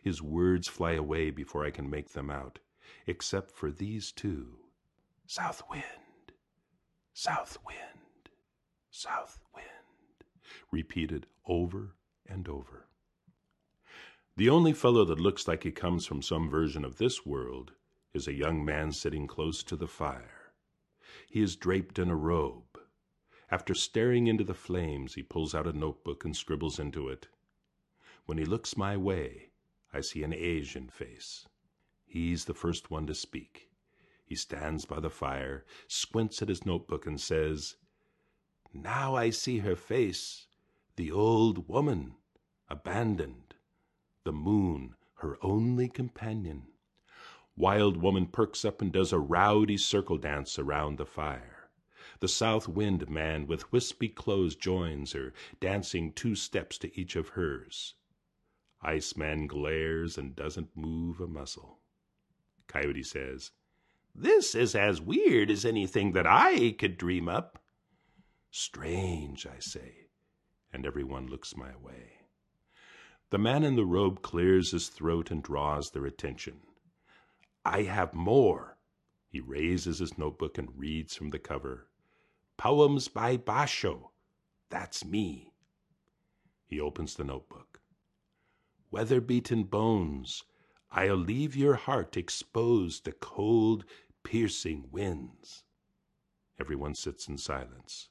His 0.04 0.22
words 0.22 0.68
fly 0.68 0.92
away 0.92 1.32
before 1.32 1.66
I 1.66 1.72
can 1.72 1.90
make 1.90 2.10
them 2.10 2.30
out, 2.30 2.60
except 3.08 3.50
for 3.50 3.72
these 3.72 4.12
two 4.12 4.60
South 5.26 5.64
wind, 5.68 5.82
south 7.12 7.58
wind, 7.66 8.30
south 8.88 9.40
wind, 9.52 9.66
repeated 10.70 11.26
over 11.44 11.96
and 12.28 12.48
over. 12.48 12.86
The 14.36 14.48
only 14.48 14.74
fellow 14.74 15.04
that 15.06 15.18
looks 15.18 15.48
like 15.48 15.64
he 15.64 15.72
comes 15.72 16.06
from 16.06 16.22
some 16.22 16.48
version 16.48 16.84
of 16.84 16.98
this 16.98 17.26
world 17.26 17.72
is 18.14 18.28
a 18.28 18.32
young 18.32 18.64
man 18.64 18.92
sitting 18.92 19.26
close 19.26 19.64
to 19.64 19.74
the 19.74 19.88
fire. 19.88 20.52
He 21.28 21.42
is 21.42 21.56
draped 21.56 21.98
in 21.98 22.10
a 22.10 22.16
robe. 22.16 22.69
After 23.50 23.74
staring 23.74 24.28
into 24.28 24.44
the 24.44 24.54
flames, 24.54 25.14
he 25.14 25.22
pulls 25.22 25.54
out 25.54 25.66
a 25.66 25.72
notebook 25.72 26.24
and 26.24 26.36
scribbles 26.36 26.78
into 26.78 27.08
it. 27.08 27.28
When 28.26 28.38
he 28.38 28.44
looks 28.44 28.76
my 28.76 28.96
way, 28.96 29.50
I 29.92 30.02
see 30.02 30.22
an 30.22 30.32
Asian 30.32 30.88
face. 30.88 31.48
He's 32.06 32.44
the 32.44 32.54
first 32.54 32.90
one 32.90 33.06
to 33.08 33.14
speak. 33.14 33.70
He 34.24 34.36
stands 34.36 34.84
by 34.84 35.00
the 35.00 35.10
fire, 35.10 35.64
squints 35.88 36.40
at 36.42 36.48
his 36.48 36.64
notebook, 36.64 37.06
and 37.06 37.20
says, 37.20 37.76
Now 38.72 39.16
I 39.16 39.30
see 39.30 39.58
her 39.58 39.74
face, 39.74 40.46
the 40.94 41.10
old 41.10 41.68
woman, 41.68 42.14
abandoned, 42.68 43.54
the 44.22 44.32
moon 44.32 44.94
her 45.14 45.38
only 45.42 45.88
companion. 45.88 46.68
Wild 47.56 47.96
Woman 47.98 48.26
perks 48.26 48.64
up 48.64 48.80
and 48.80 48.90
does 48.90 49.12
a 49.12 49.18
rowdy 49.18 49.76
circle 49.76 50.16
dance 50.16 50.58
around 50.58 50.96
the 50.96 51.04
fire. 51.04 51.59
The 52.20 52.28
South 52.28 52.68
Wind 52.68 53.08
Man 53.08 53.46
with 53.46 53.72
wispy 53.72 54.10
clothes 54.10 54.54
joins 54.54 55.12
her, 55.12 55.32
dancing 55.58 56.12
two 56.12 56.34
steps 56.34 56.76
to 56.78 57.00
each 57.00 57.16
of 57.16 57.28
hers. 57.30 57.94
Iceman 58.82 59.46
glares 59.46 60.18
and 60.18 60.36
doesn't 60.36 60.76
move 60.76 61.18
a 61.20 61.26
muscle. 61.26 61.78
Coyote 62.66 63.02
says, 63.02 63.52
This 64.14 64.54
is 64.54 64.74
as 64.74 65.00
weird 65.00 65.50
as 65.50 65.64
anything 65.64 66.12
that 66.12 66.26
I 66.26 66.72
could 66.78 66.98
dream 66.98 67.26
up. 67.26 67.62
Strange, 68.50 69.46
I 69.46 69.58
say, 69.58 70.08
and 70.70 70.84
everyone 70.84 71.26
looks 71.26 71.56
my 71.56 71.74
way. 71.76 72.26
The 73.30 73.38
man 73.38 73.64
in 73.64 73.76
the 73.76 73.86
robe 73.86 74.20
clears 74.20 74.72
his 74.72 74.88
throat 74.88 75.30
and 75.30 75.42
draws 75.42 75.90
their 75.90 76.04
attention. 76.04 76.60
I 77.64 77.84
have 77.84 78.12
more. 78.12 78.76
He 79.26 79.40
raises 79.40 80.00
his 80.00 80.18
notebook 80.18 80.58
and 80.58 80.78
reads 80.78 81.16
from 81.16 81.30
the 81.30 81.38
cover. 81.38 81.86
Poems 82.60 83.08
by 83.08 83.38
Basho. 83.38 84.10
That's 84.68 85.02
me. 85.02 85.54
He 86.66 86.78
opens 86.78 87.14
the 87.14 87.24
notebook. 87.24 87.80
Weather 88.90 89.22
beaten 89.22 89.62
bones, 89.62 90.44
I'll 90.90 91.16
leave 91.16 91.56
your 91.56 91.76
heart 91.76 92.18
exposed 92.18 93.06
to 93.06 93.12
cold, 93.12 93.86
piercing 94.24 94.90
winds. 94.92 95.64
Everyone 96.60 96.94
sits 96.94 97.28
in 97.28 97.38
silence. 97.38 98.10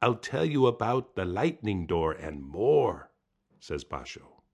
I'll 0.00 0.14
tell 0.14 0.44
you 0.44 0.68
about 0.68 1.16
the 1.16 1.24
lightning 1.24 1.88
door 1.88 2.12
and 2.12 2.40
more, 2.40 3.10
says 3.58 3.82
Basho. 3.82 4.44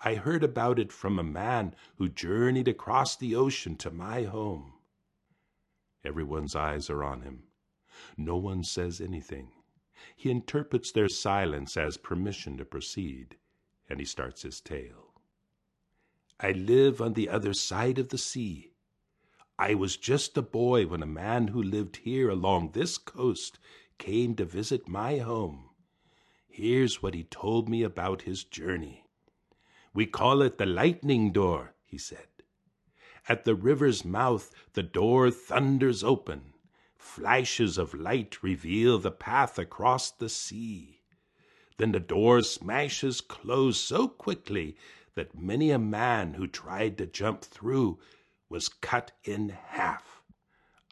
I 0.00 0.16
heard 0.16 0.42
about 0.42 0.80
it 0.80 0.90
from 0.90 1.16
a 1.16 1.22
man 1.22 1.76
who 1.98 2.08
journeyed 2.08 2.66
across 2.66 3.14
the 3.14 3.36
ocean 3.36 3.76
to 3.76 3.92
my 3.92 4.24
home. 4.24 4.72
Everyone's 6.04 6.56
eyes 6.56 6.90
are 6.90 7.04
on 7.04 7.20
him. 7.20 7.44
No 8.16 8.36
one 8.36 8.64
says 8.64 9.00
anything. 9.00 9.52
He 10.16 10.30
interprets 10.30 10.92
their 10.92 11.08
silence 11.08 11.76
as 11.76 11.96
permission 11.96 12.56
to 12.58 12.64
proceed, 12.64 13.36
and 13.88 14.00
he 14.00 14.06
starts 14.06 14.42
his 14.42 14.60
tale. 14.60 15.12
I 16.40 16.52
live 16.52 17.00
on 17.00 17.14
the 17.14 17.28
other 17.28 17.54
side 17.54 17.98
of 17.98 18.08
the 18.08 18.18
sea. 18.18 18.72
I 19.58 19.74
was 19.74 19.96
just 19.96 20.36
a 20.36 20.42
boy 20.42 20.86
when 20.86 21.02
a 21.02 21.06
man 21.06 21.48
who 21.48 21.62
lived 21.62 21.98
here 21.98 22.28
along 22.28 22.70
this 22.70 22.98
coast 22.98 23.58
came 23.98 24.34
to 24.36 24.44
visit 24.44 24.88
my 24.88 25.18
home. 25.18 25.70
Here's 26.48 27.02
what 27.02 27.14
he 27.14 27.24
told 27.24 27.68
me 27.68 27.82
about 27.82 28.22
his 28.22 28.44
journey. 28.44 29.06
We 29.92 30.06
call 30.06 30.42
it 30.42 30.58
the 30.58 30.66
lightning 30.66 31.32
door, 31.32 31.74
he 31.84 31.98
said. 31.98 32.26
At 33.28 33.44
the 33.44 33.54
river's 33.54 34.04
mouth, 34.04 34.50
the 34.72 34.82
door 34.82 35.30
thunders 35.30 36.02
open. 36.02 36.53
Flashes 37.04 37.76
of 37.76 37.92
light 37.92 38.42
reveal 38.42 38.98
the 38.98 39.12
path 39.12 39.58
across 39.58 40.10
the 40.10 40.30
sea. 40.30 41.02
Then 41.76 41.92
the 41.92 42.00
door 42.00 42.42
smashes 42.42 43.20
closed 43.20 43.78
so 43.78 44.08
quickly 44.08 44.76
that 45.14 45.38
many 45.38 45.70
a 45.70 45.78
man 45.78 46.34
who 46.34 46.48
tried 46.48 46.96
to 46.98 47.06
jump 47.06 47.42
through 47.42 48.00
was 48.48 48.68
cut 48.68 49.12
in 49.22 49.50
half. 49.50 50.22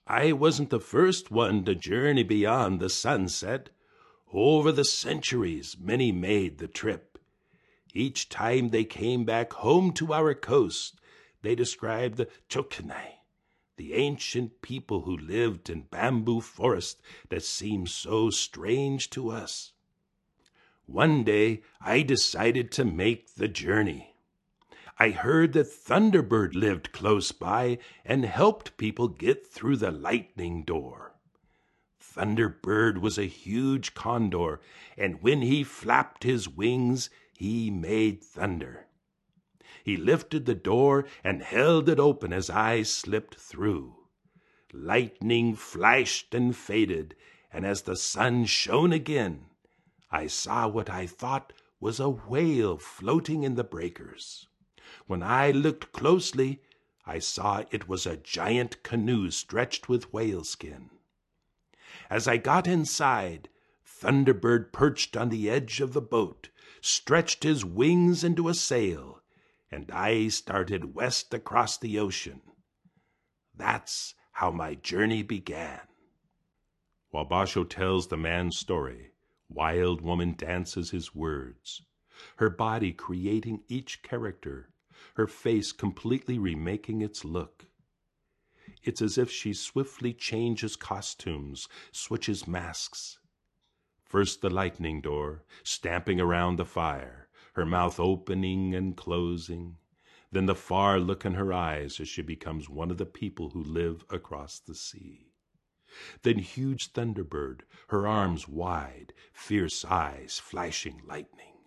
I 0.07 0.33
wasn't 0.33 0.69
the 0.71 0.79
first 0.81 1.31
one 1.31 1.65
to 1.65 1.75
journey 1.75 2.23
beyond 2.23 2.79
the 2.79 2.91
sunset. 2.91 3.71
Over 4.33 4.71
the 4.71 4.85
centuries, 4.85 5.77
many 5.81 6.13
made 6.13 6.59
the 6.59 6.69
trip. 6.69 7.19
Each 7.95 8.29
time 8.29 8.69
they 8.69 8.85
came 8.85 9.25
back 9.25 9.55
home 9.55 9.93
to 9.95 10.13
our 10.13 10.35
coast, 10.35 11.01
they 11.41 11.55
described 11.55 12.17
the 12.17 12.29
the 13.77 13.95
ancient 13.95 14.63
people 14.63 15.03
who 15.03 15.17
lived 15.17 15.71
in 15.71 15.83
bamboo 15.83 16.41
forest 16.41 17.01
that 17.29 17.43
seemed 17.43 17.89
so 17.89 18.31
strange 18.31 19.11
to 19.11 19.31
us. 19.31 19.73
One 20.87 21.25
day 21.25 21.63
I 21.81 22.03
decided 22.03 22.71
to 22.73 22.85
make 22.85 23.35
the 23.35 23.49
journey. 23.49 24.15
I 24.99 25.11
heard 25.11 25.53
that 25.55 25.67
Thunderbird 25.69 26.55
lived 26.55 26.93
close 26.93 27.33
by 27.33 27.79
and 28.05 28.25
helped 28.25 28.77
people 28.77 29.09
get 29.09 29.47
through 29.47 29.77
the 29.77 29.91
lightning 29.91 30.65
door. 30.65 31.15
Thunderbird 31.99 32.99
was 32.99 33.17
a 33.17 33.25
huge 33.25 33.95
condor, 33.95 34.61
and 34.99 35.23
when 35.23 35.41
he 35.41 35.65
flapped 35.65 36.25
his 36.25 36.49
wings, 36.49 37.09
he 37.33 37.71
made 37.71 38.23
thunder. 38.23 38.87
He 39.85 39.97
lifted 39.97 40.47
the 40.47 40.55
door 40.55 41.07
and 41.25 41.43
held 41.43 41.89
it 41.89 41.99
open 41.99 42.33
as 42.33 42.49
I 42.49 42.83
slipped 42.83 43.35
through. 43.35 43.97
Lightning 44.73 45.55
flashed 45.55 46.35
and 46.35 46.57
faded, 46.57 47.17
and 47.53 47.67
as 47.67 47.83
the 47.83 47.97
sun 47.97 48.45
shone 48.45 48.93
again, 48.93 49.47
I 50.11 50.29
saw 50.29 50.69
what 50.69 50.89
I 50.89 51.07
thought 51.07 51.53
was 51.81 51.99
a 51.99 52.09
whale 52.09 52.79
floating 52.79 53.43
in 53.43 53.57
the 53.57 53.65
breakers. 53.65 54.47
When 55.07 55.23
I 55.23 55.51
looked 55.51 55.93
closely, 55.93 56.63
I 57.05 57.19
saw 57.19 57.65
it 57.71 57.89
was 57.89 58.07
a 58.07 58.17
giant 58.17 58.83
canoe 58.83 59.31
stretched 59.31 59.89
with 59.89 60.13
whaleskin. 60.13 60.91
As 62.09 62.29
I 62.29 62.37
got 62.37 62.69
inside, 62.69 63.49
Thunderbird 63.85 64.73
perched 64.73 65.17
on 65.17 65.29
the 65.29 65.51
edge 65.51 65.81
of 65.81 65.93
the 65.93 66.01
boat, 66.01 66.51
stretched 66.81 67.43
his 67.43 67.65
wings 67.65 68.23
into 68.23 68.49
a 68.49 68.55
sail, 68.55 69.22
and 69.73 69.91
I 69.91 70.29
started 70.29 70.95
west 70.95 71.35
across 71.35 71.79
the 71.79 71.99
ocean. 71.99 72.43
That's 73.57 74.15
how 74.33 74.53
my 74.53 74.75
journey 74.75 75.23
began. 75.23 75.81
While 77.11 77.29
Basho 77.29 77.69
tells 77.69 78.07
the 78.07 78.17
man's 78.17 78.59
story, 78.59 79.11
Wild 79.49 80.01
Woman 80.01 80.35
dances 80.37 80.91
his 80.91 81.15
words, 81.15 81.83
her 82.37 82.51
body 82.51 82.93
creating 82.93 83.65
each 83.69 84.03
character 84.03 84.73
her 85.15 85.27
face 85.27 85.73
completely 85.73 86.39
remaking 86.39 87.03
its 87.03 87.25
look. 87.25 87.67
It's 88.83 89.03
as 89.03 89.19
if 89.19 89.31
she 89.31 89.53
swiftly 89.53 90.13
changes 90.13 90.77
costumes, 90.77 91.69
switches 91.93 92.47
masks. 92.47 93.19
First 94.05 94.41
the 94.41 94.51
lightning 94.51 95.01
door, 95.01 95.45
stamping 95.63 96.21
around 96.21 96.57
the 96.57 96.65
fire, 96.65 97.22
her 97.53 97.67
mouth 97.67 98.01
opening 98.01 98.75
and 98.75 98.97
closing, 98.97 99.77
then 100.31 100.47
the 100.47 100.55
far 100.55 100.99
look 100.99 101.25
in 101.25 101.35
her 101.35 101.53
eyes 101.53 102.01
as 102.01 102.09
she 102.09 102.23
becomes 102.23 102.69
one 102.69 102.91
of 102.91 102.99
the 102.99 103.07
people 103.07 103.51
who 103.51 103.63
live 103.63 104.05
across 104.09 104.59
the 104.59 104.75
sea. 104.75 105.33
Then 106.23 106.39
huge 106.39 106.95
Thunderbird, 106.95 107.61
her 107.89 108.07
arms 108.07 108.49
wide, 108.49 109.13
fierce 109.33 109.85
eyes 109.85 110.39
flashing 110.39 111.03
lightning. 111.07 111.59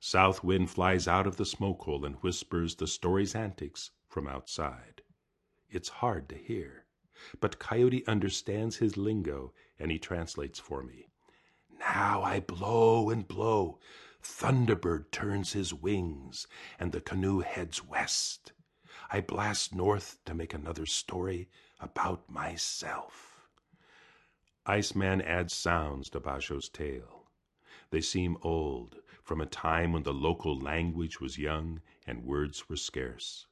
South 0.00 0.42
Wind 0.42 0.70
flies 0.70 1.06
out 1.06 1.26
of 1.26 1.36
the 1.36 1.46
smoke 1.46 1.82
hole 1.82 2.04
and 2.04 2.16
whispers 2.16 2.74
the 2.74 2.88
story's 2.88 3.34
antics 3.34 3.92
from 4.08 4.26
outside. 4.26 5.02
It's 5.70 5.88
hard 5.88 6.28
to 6.28 6.36
hear, 6.36 6.86
but 7.40 7.58
Coyote 7.58 8.06
understands 8.06 8.76
his 8.76 8.96
lingo 8.96 9.54
and 9.78 9.90
he 9.90 9.98
translates 9.98 10.58
for 10.58 10.82
me. 10.82 11.08
Now 11.78 12.22
I 12.22 12.40
blow 12.40 13.10
and 13.10 13.26
blow. 13.26 13.78
Thunderbird 14.26 15.10
turns 15.10 15.52
his 15.52 15.74
wings 15.74 16.46
and 16.78 16.92
the 16.92 17.02
canoe 17.02 17.40
heads 17.40 17.84
west. 17.84 18.52
I 19.10 19.20
blast 19.20 19.74
north 19.74 20.16
to 20.24 20.32
make 20.32 20.54
another 20.54 20.86
story 20.86 21.50
about 21.78 22.30
myself. 22.30 23.46
Iceman 24.64 25.20
adds 25.20 25.52
sounds 25.52 26.08
to 26.08 26.20
Basho's 26.20 26.70
tale. 26.70 27.28
They 27.90 28.00
seem 28.00 28.38
old, 28.40 28.96
from 29.22 29.42
a 29.42 29.46
time 29.46 29.92
when 29.92 30.04
the 30.04 30.14
local 30.14 30.58
language 30.58 31.20
was 31.20 31.36
young 31.36 31.82
and 32.06 32.24
words 32.24 32.66
were 32.66 32.76
scarce. 32.76 33.46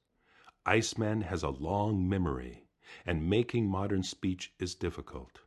Iceman 0.65 1.21
has 1.21 1.43
a 1.43 1.51
long 1.51 2.09
memory, 2.09 2.65
and 3.05 3.29
making 3.29 3.69
modern 3.69 4.03
speech 4.05 4.55
is 4.59 4.75
difficult. 4.75 5.41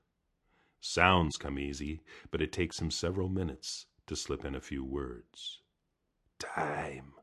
Sounds 0.79 1.35
come 1.35 1.57
easy, 1.57 2.01
but 2.29 2.43
it 2.43 2.51
takes 2.51 2.79
him 2.79 2.91
several 2.91 3.27
minutes 3.27 3.87
to 4.07 4.15
slip 4.15 4.45
in 4.45 4.55
a 4.55 4.61
few 4.61 4.83
words. 4.83 5.59
Time, 6.39 7.13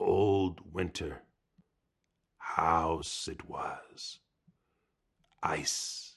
old 0.00 0.60
winter, 0.72 1.22
house 2.38 3.28
it 3.30 3.48
was. 3.48 4.18
Ice. 5.42 6.16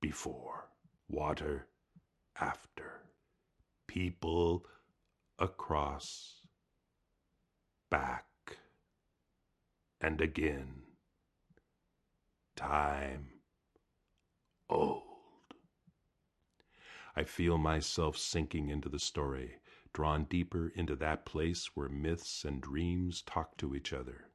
Before, 0.00 0.68
water. 1.08 1.66
After, 2.40 3.02
people 3.86 4.64
across, 5.38 6.46
back, 7.90 8.24
and 10.00 10.20
again. 10.22 10.82
Time. 12.56 13.28
Old. 14.70 15.11
I 17.14 17.24
feel 17.24 17.58
myself 17.58 18.16
sinking 18.16 18.70
into 18.70 18.88
the 18.88 18.98
story, 18.98 19.60
drawn 19.92 20.24
deeper 20.24 20.68
into 20.74 20.96
that 20.96 21.26
place 21.26 21.76
where 21.76 21.88
myths 21.88 22.42
and 22.44 22.60
dreams 22.60 23.20
talk 23.20 23.58
to 23.58 23.74
each 23.74 23.92
other. 23.92 24.30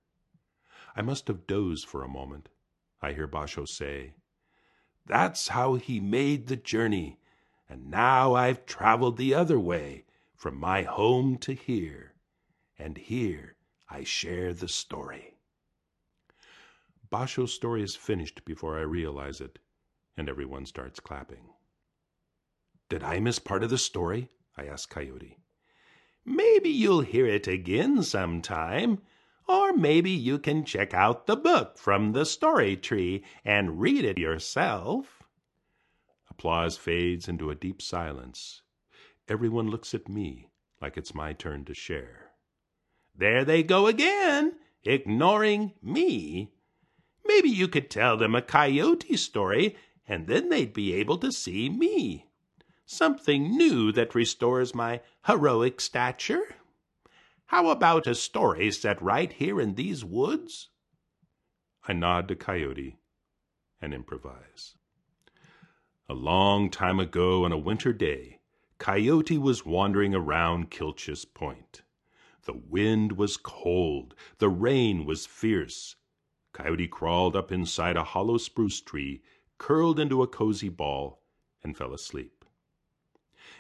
I 0.96 1.02
must 1.02 1.28
have 1.28 1.48
dozed 1.48 1.88
for 1.88 2.04
a 2.04 2.08
moment. 2.08 2.50
I 3.02 3.14
hear 3.14 3.28
Basho 3.28 3.68
say, 3.68 4.14
That's 5.06 5.48
how 5.48 5.76
he 5.76 6.00
made 6.00 6.48
the 6.48 6.56
journey, 6.56 7.20
and 7.68 7.90
now 7.90 8.36
I've 8.36 8.66
traveled 8.66 9.18
the 9.18 9.34
other 9.34 9.60
way, 9.60 10.06
from 10.36 10.56
my 10.56 10.84
home 10.84 11.38
to 11.40 11.54
here, 11.54 12.14
and 12.78 12.98
here 12.98 13.56
I 13.90 14.04
share 14.04 14.54
the 14.54 14.68
story. 14.68 15.34
Basho's 17.12 17.54
story 17.54 17.82
is 17.82 17.96
finished 17.96 18.46
before 18.46 18.78
I 18.78 18.84
realize 18.84 19.42
it, 19.42 19.58
and 20.16 20.30
everyone 20.30 20.68
starts 20.68 21.00
clapping. 21.00 21.50
Did 22.90 23.04
I 23.04 23.20
miss 23.20 23.38
part 23.38 23.64
of 23.64 23.70
the 23.70 23.78
story? 23.78 24.30
I 24.56 24.66
asked 24.66 24.90
Coyote. 24.90 25.38
Maybe 26.24 26.70
you'll 26.70 27.02
hear 27.02 27.26
it 27.26 27.48
again 27.48 28.02
sometime. 28.02 29.02
Or 29.46 29.74
maybe 29.74 30.12
you 30.12 30.40
can 30.40 30.64
check 30.64 30.94
out 30.94 31.26
the 31.26 31.36
book 31.36 31.78
from 31.78 32.14
the 32.14 32.26
story 32.26 32.78
tree 32.78 33.24
and 33.44 33.82
read 33.82 34.06
it 34.06 34.18
yourself. 34.18 35.24
Applause 36.30 36.78
fades 36.78 37.28
into 37.28 37.50
a 37.50 37.56
deep 37.56 37.82
silence. 37.82 38.62
Everyone 39.28 39.70
looks 39.70 39.94
at 39.94 40.08
me 40.08 40.50
like 40.82 40.96
it's 40.96 41.16
my 41.16 41.34
turn 41.34 41.66
to 41.66 41.74
share. 41.74 42.32
There 43.16 43.44
they 43.44 43.64
go 43.64 43.88
again, 43.88 44.56
ignoring 44.84 45.74
me. 45.82 46.52
Maybe 47.26 47.50
you 47.50 47.68
could 47.68 47.90
tell 47.90 48.16
them 48.16 48.36
a 48.36 48.42
coyote 48.42 49.18
story, 49.18 49.76
and 50.08 50.28
then 50.28 50.48
they'd 50.48 50.74
be 50.74 50.94
able 50.94 51.18
to 51.18 51.32
see 51.32 51.70
me 51.70 52.27
something 52.88 53.56
new 53.56 53.92
that 53.92 54.16
restores 54.16 54.74
my 54.74 55.02
heroic 55.26 55.80
stature? 55.80 56.56
How 57.48 57.70
about 57.70 58.08
a 58.08 58.16
story 58.16 58.72
set 58.72 59.02
right 59.02 59.32
here 59.32 59.62
in 59.62 59.76
these 59.76 60.04
woods? 60.04 60.70
I 61.88 61.94
nod 61.94 62.28
to 62.30 62.36
Coyote 62.36 62.98
and 63.82 63.94
improvise. 63.94 64.76
A 66.10 66.14
long 66.14 66.70
time 66.70 67.00
ago 67.00 67.46
on 67.46 67.52
a 67.52 67.58
winter 67.58 67.94
day, 67.94 68.40
Coyote 68.80 69.38
was 69.38 69.66
wandering 69.66 70.16
around 70.16 70.72
Kilchis 70.72 71.26
Point. 71.26 71.82
The 72.46 72.54
wind 72.54 73.14
was 73.18 73.36
cold, 73.36 74.16
the 74.38 74.50
rain 74.50 75.06
was 75.06 75.26
fierce. 75.26 75.98
Coyote 76.54 76.88
crawled 76.88 77.36
up 77.36 77.52
inside 77.52 77.98
a 77.98 78.04
hollow 78.04 78.38
spruce 78.38 78.80
tree, 78.80 79.22
curled 79.58 80.00
into 80.00 80.24
a 80.24 80.28
cozy 80.28 80.70
ball, 80.70 81.22
and 81.62 81.76
fell 81.78 81.94
asleep. 81.94 82.37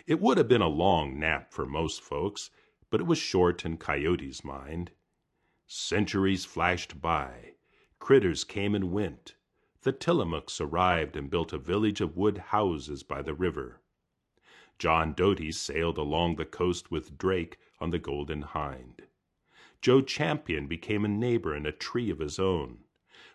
It 0.05 0.19
would 0.19 0.37
have 0.37 0.49
been 0.49 0.61
a 0.61 0.67
long 0.67 1.17
nap 1.17 1.53
for 1.53 1.65
most 1.65 2.01
folks, 2.01 2.49
but 2.89 2.99
it 2.99 3.05
was 3.05 3.17
short 3.17 3.65
in 3.65 3.77
Coyote's 3.77 4.43
mind. 4.43 4.91
Centuries 5.65 6.43
flashed 6.43 7.01
by. 7.01 7.53
Critters 7.99 8.43
came 8.43 8.75
and 8.75 8.91
went. 8.91 9.35
The 9.83 9.93
Tillamook's 9.93 10.59
arrived 10.59 11.15
and 11.15 11.29
built 11.29 11.53
a 11.53 11.57
village 11.57 12.01
of 12.01 12.17
wood 12.17 12.37
houses 12.37 13.03
by 13.03 13.21
the 13.21 13.33
river. 13.33 13.81
John 14.77 15.13
Doty 15.13 15.51
sailed 15.53 15.97
along 15.97 16.35
the 16.35 16.45
coast 16.45 16.91
with 16.91 17.17
Drake 17.17 17.57
on 17.79 17.91
the 17.91 17.99
Golden 17.99 18.41
Hind. 18.41 19.03
Joe 19.81 20.01
Champion 20.01 20.67
became 20.67 21.05
a 21.05 21.07
neighbor 21.07 21.53
and 21.53 21.65
a 21.65 21.71
tree 21.71 22.09
of 22.09 22.19
his 22.19 22.39
own. 22.39 22.79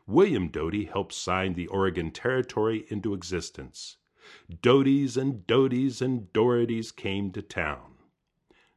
William 0.06 0.48
Doty 0.48 0.84
helped 0.84 1.12
sign 1.12 1.54
the 1.54 1.68
Oregon 1.68 2.10
Territory 2.10 2.84
into 2.88 3.14
existence. 3.14 3.96
Dotys 4.50 5.16
and 5.16 5.46
Doties 5.46 6.00
and 6.00 6.32
Dohertys 6.32 6.94
came 6.94 7.30
to 7.32 7.42
town. 7.42 7.94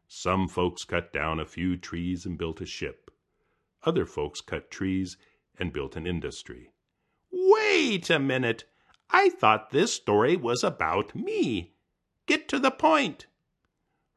Some 0.08 0.47
folks 0.47 0.84
cut 0.84 1.12
down 1.12 1.39
a 1.39 1.45
few 1.45 1.77
trees 1.77 2.25
and 2.25 2.38
built 2.38 2.62
a 2.62 2.65
ship. 2.65 3.12
Other 3.84 4.05
folks 4.05 4.41
cut 4.41 4.71
trees 4.71 5.17
and 5.58 5.73
built 5.73 5.95
an 5.95 6.08
industry. 6.08 6.71
Wait 7.31 8.10
a 8.10 8.19
minute. 8.19 8.65
I 9.10 9.29
thought 9.29 9.69
this 9.69 9.93
story 9.93 10.36
was 10.36 10.63
about 10.63 11.15
me. 11.15 11.73
Get 12.25 12.47
to 12.49 12.60
the 12.60 12.71
point. 12.71 13.27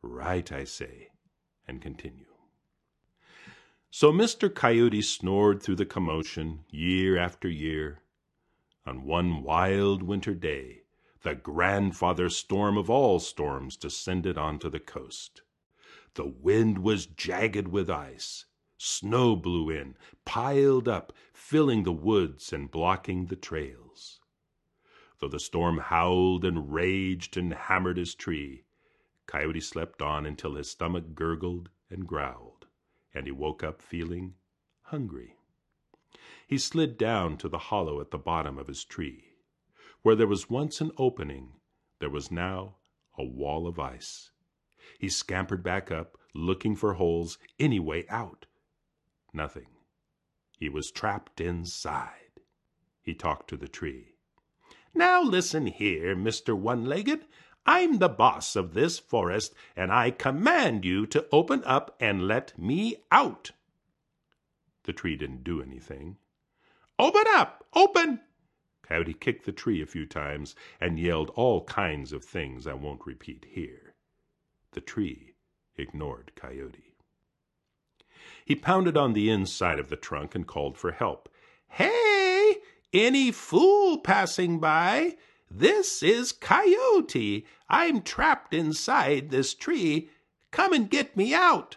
Right, 0.03 0.51
I 0.51 0.65
say, 0.65 1.09
and 1.67 1.83
continue. 1.83 2.27
So 3.91 4.13
Mr. 4.13 4.55
Coyote 4.55 5.03
snored 5.03 5.63
through 5.63 5.77
the 5.77 5.87
commotion 5.87 6.65
year 6.71 7.19
after 7.19 7.49
year. 7.49 8.03
On 8.87 9.05
one 9.05 9.43
wild 9.43 10.03
winter 10.03 10.35
day, 10.35 10.83
the 11.23 11.35
grandfather 11.35 12.29
storm 12.29 12.77
of 12.79 12.89
all 12.89 13.19
storms 13.19 13.77
descended 13.77 14.39
onto 14.39 14.71
the 14.71 14.81
coast. 14.81 15.43
The 16.15 16.27
wind 16.27 16.79
was 16.79 17.07
jagged 17.07 17.69
with 17.69 17.91
ice. 17.91 18.47
Snow 18.77 19.35
blew 19.35 19.71
in, 19.71 19.97
piled 20.25 20.89
up, 20.89 21.13
filling 21.33 21.83
the 21.83 21.93
woods 21.93 22.53
and 22.53 22.71
blocking 22.71 23.27
the 23.27 23.37
trails. 23.37 24.21
Though 25.19 25.29
the 25.29 25.41
storm 25.41 25.79
howled 25.79 26.45
and 26.45 26.73
raged 26.73 27.37
and 27.37 27.53
hammered 27.53 27.97
his 27.97 28.15
tree, 28.15 28.65
Coyote 29.27 29.61
slept 29.61 30.01
on 30.01 30.25
until 30.25 30.55
his 30.55 30.71
stomach 30.71 31.15
gurgled 31.15 31.71
and 31.91 32.07
growled, 32.07 32.67
and 33.13 33.27
he 33.27 33.33
woke 33.33 33.65
up 33.65 33.83
feeling 33.83 34.35
hungry. 34.83 35.37
He 36.47 36.57
slid 36.57 36.97
down 36.97 37.37
to 37.39 37.49
the 37.49 37.59
hollow 37.59 38.01
at 38.01 38.11
the 38.11 38.19
bottom 38.19 38.59
of 38.59 38.69
his 38.69 38.85
tree. 38.85 39.28
Where 40.03 40.15
there 40.15 40.27
was 40.27 40.49
once 40.49 40.81
an 40.81 40.93
opening, 40.97 41.55
there 41.99 42.11
was 42.11 42.31
now 42.31 42.77
a 43.17 43.25
wall 43.25 43.67
of 43.67 43.79
ice. 43.79 44.31
He 44.99 45.09
scampered 45.09 45.63
back 45.63 45.91
up, 45.91 46.17
looking 46.35 46.77
for 46.77 46.95
holes, 46.95 47.39
any 47.59 47.81
way 47.81 48.07
out. 48.09 48.47
Nothing. 49.33 49.69
He 50.59 50.69
was 50.69 50.91
trapped 50.91 51.41
inside. 51.41 52.41
He 53.03 53.15
talked 53.15 53.49
to 53.51 53.57
the 53.57 53.69
tree. 53.69 54.15
Now 54.95 55.23
listen 55.23 55.67
here, 55.67 56.17
Mr. 56.17 56.57
One 56.57 56.85
Legged. 56.85 57.27
I'm 57.67 57.99
the 57.99 58.09
boss 58.09 58.57
of 58.57 58.75
this 58.75 58.99
forest, 58.99 59.55
and 59.77 59.93
I 59.93 60.11
command 60.11 60.85
you 60.85 61.07
to 61.07 61.27
open 61.31 61.63
up 61.65 61.97
and 62.01 62.27
let 62.27 62.59
me 62.59 62.97
out. 63.13 63.51
The 64.85 64.93
tree 64.93 65.17
didn't 65.17 65.45
do 65.45 65.61
anything. 65.61 66.17
Open 66.99 67.25
up! 67.29 67.67
Open! 67.75 68.21
Coyote 68.89 69.15
kicked 69.15 69.45
the 69.45 69.53
tree 69.53 69.83
a 69.83 69.87
few 69.87 70.07
times 70.07 70.55
and 70.81 70.99
yelled 70.99 71.31
all 71.35 71.65
kinds 71.65 72.13
of 72.13 72.25
things 72.25 72.67
I 72.67 72.73
won't 72.73 73.05
repeat 73.05 73.47
here. 73.51 73.95
The 74.73 74.81
tree 74.81 75.35
ignored 75.77 76.33
Coyote. 76.35 76.97
He 78.45 78.57
pounded 78.57 78.97
on 78.97 79.13
the 79.13 79.29
inside 79.29 79.79
of 79.79 79.91
the 79.91 79.97
trunk 79.97 80.35
and 80.35 80.47
called 80.47 80.79
for 80.79 80.93
help. 80.93 81.29
Hey! 81.69 82.57
Any 82.95 83.31
fool 83.31 83.99
passing 83.99 84.59
by, 84.59 85.19
this 85.51 86.03
is 86.03 86.33
Coyote. 86.33 87.47
I'm 87.69 88.01
trapped 88.01 88.55
inside 88.55 89.29
this 89.29 89.53
tree. 89.53 90.09
Come 90.51 90.73
and 90.73 90.89
get 90.89 91.15
me 91.15 91.35
out. 91.35 91.77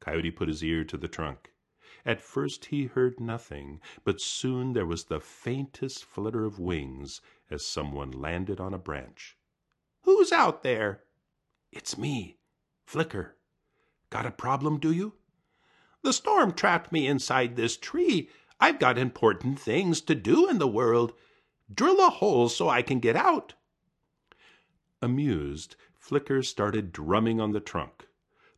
Coyote 0.00 0.30
put 0.30 0.48
his 0.48 0.62
ear 0.62 0.84
to 0.84 0.96
the 0.96 1.08
trunk. 1.08 1.51
At 2.04 2.20
first 2.20 2.66
he 2.66 2.86
heard 2.86 3.20
nothing, 3.20 3.80
but 4.02 4.20
soon 4.20 4.72
there 4.72 4.86
was 4.86 5.04
the 5.04 5.20
faintest 5.20 6.04
flutter 6.04 6.44
of 6.44 6.58
wings 6.58 7.20
as 7.48 7.64
someone 7.64 8.10
landed 8.10 8.58
on 8.58 8.74
a 8.74 8.78
branch. 8.78 9.36
Who's 10.02 10.32
out 10.32 10.62
there? 10.62 11.04
It's 11.70 11.96
me, 11.96 12.38
Flicker. 12.84 13.36
Got 14.10 14.26
a 14.26 14.32
problem, 14.32 14.78
do 14.78 14.92
you? 14.92 15.14
The 16.02 16.12
storm 16.12 16.52
trapped 16.52 16.90
me 16.90 17.06
inside 17.06 17.54
this 17.54 17.76
tree. 17.76 18.28
I've 18.58 18.80
got 18.80 18.98
important 18.98 19.60
things 19.60 20.00
to 20.02 20.16
do 20.16 20.48
in 20.48 20.58
the 20.58 20.66
world. 20.66 21.12
Drill 21.72 22.04
a 22.04 22.10
hole 22.10 22.48
so 22.48 22.68
I 22.68 22.82
can 22.82 22.98
get 22.98 23.14
out. 23.14 23.54
Amused, 25.00 25.76
Flicker 25.94 26.42
started 26.42 26.92
drumming 26.92 27.40
on 27.40 27.52
the 27.52 27.60
trunk. 27.60 28.08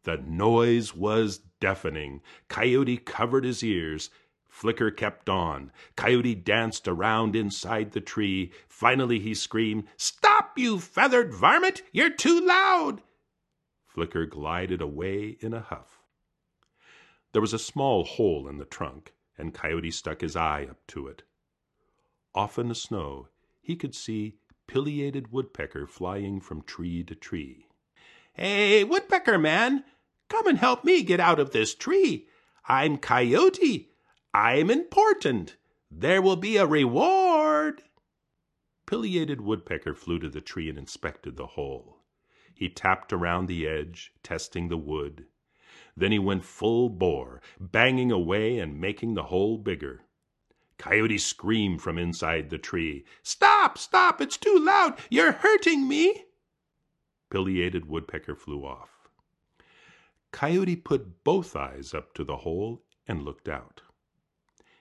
The 0.05 0.19
noise 0.19 0.95
was 0.95 1.41
deafening. 1.61 2.21
Coyote 2.49 2.99
covered 2.99 3.45
his 3.45 3.63
ears. 3.63 4.11
Flicker 4.49 4.91
kept 4.91 5.29
on. 5.29 5.73
Coyote 5.97 6.35
danced 6.35 6.87
around 6.87 7.35
inside 7.35 7.93
the 7.93 8.01
tree. 8.01 8.53
Finally 8.69 9.19
he 9.19 9.35
screamed, 9.35 9.85
Stop, 9.97 10.59
you 10.59 10.79
feathered 10.79 11.35
varmint! 11.35 11.83
You're 11.91 12.11
too 12.11 12.41
loud! 12.41 13.03
Flicker 13.87 14.27
glided 14.27 14.81
away 14.81 15.37
in 15.41 15.53
a 15.53 15.61
huff. 15.61 16.03
There 17.33 17.43
was 17.43 17.53
a 17.53 17.59
small 17.59 18.05
hole 18.05 18.47
in 18.47 18.59
the 18.59 18.65
trunk, 18.65 19.13
and 19.37 19.53
Coyote 19.53 19.91
stuck 19.91 20.21
his 20.21 20.37
eye 20.37 20.69
up 20.71 20.87
to 20.89 21.09
it. 21.09 21.25
Off 22.35 22.59
in 22.59 22.69
the 22.69 22.75
snow 22.75 23.29
he 23.61 23.75
could 23.75 23.95
see 23.95 24.37
Pileated 24.67 25.33
Woodpecker 25.33 25.87
flying 25.87 26.41
from 26.41 26.63
tree 26.63 27.03
to 27.05 27.15
tree. 27.15 27.67
Hey, 28.35 28.85
Woodpecker 28.85 29.39
man, 29.39 29.85
Come 30.29 30.47
and 30.47 30.59
help 30.59 30.85
me 30.85 31.03
get 31.03 31.21
out 31.21 31.39
of 31.39 31.51
this 31.51 31.75
tree. 31.75 32.29
I'm 32.69 32.99
Coyote. 32.99 33.91
I'm 34.33 34.71
important. 34.71 35.57
There 35.91 36.23
will 36.23 36.37
be 36.37 36.57
a 36.57 36.67
reward. 36.67 37.83
Pileated 38.87 39.41
Woodpecker 39.41 39.95
flew 39.95 40.19
to 40.19 40.29
the 40.29 40.41
tree 40.41 40.69
and 40.69 40.79
inspected 40.79 41.37
the 41.37 41.47
hole. 41.47 42.01
He 42.55 42.69
tapped 42.69 43.13
around 43.13 43.47
the 43.47 43.67
edge, 43.67 44.13
testing 44.23 44.69
the 44.69 44.77
wood. 44.77 45.27
Then 45.97 46.13
he 46.13 46.19
went 46.19 46.45
full 46.45 46.89
bore, 46.89 47.41
banging 47.61 48.11
away 48.11 48.59
and 48.59 48.81
making 48.81 49.15
the 49.15 49.25
hole 49.25 49.59
bigger. 49.59 50.03
Coyote 50.79 51.19
screamed 51.19 51.83
from 51.83 51.99
inside 51.99 52.51
the 52.51 52.59
tree. 52.59 53.05
Stop! 53.23 53.79
Stop! 53.79 54.21
It's 54.21 54.37
too 54.37 54.59
loud! 54.59 54.99
You're 55.09 55.33
hurting 55.33 55.87
me! 55.87 56.25
Pileated 57.31 57.87
Woodpecker 57.87 58.35
flew 58.35 58.65
off. 58.65 58.94
Coyote 60.35 60.75
put 60.75 61.23
both 61.23 61.55
eyes 61.55 61.95
up 61.95 62.13
to 62.15 62.25
the 62.25 62.39
hole 62.39 62.83
and 63.07 63.23
looked 63.23 63.49
out. 63.49 63.83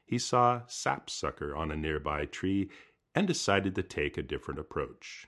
He 0.04 0.18
saw 0.18 0.64
Sapsucker 0.66 1.56
on 1.56 1.70
a 1.70 1.76
nearby 1.76 2.26
tree 2.26 2.72
and 3.14 3.28
decided 3.28 3.76
to 3.76 3.84
take 3.84 4.18
a 4.18 4.24
different 4.24 4.60
approach. 4.60 5.28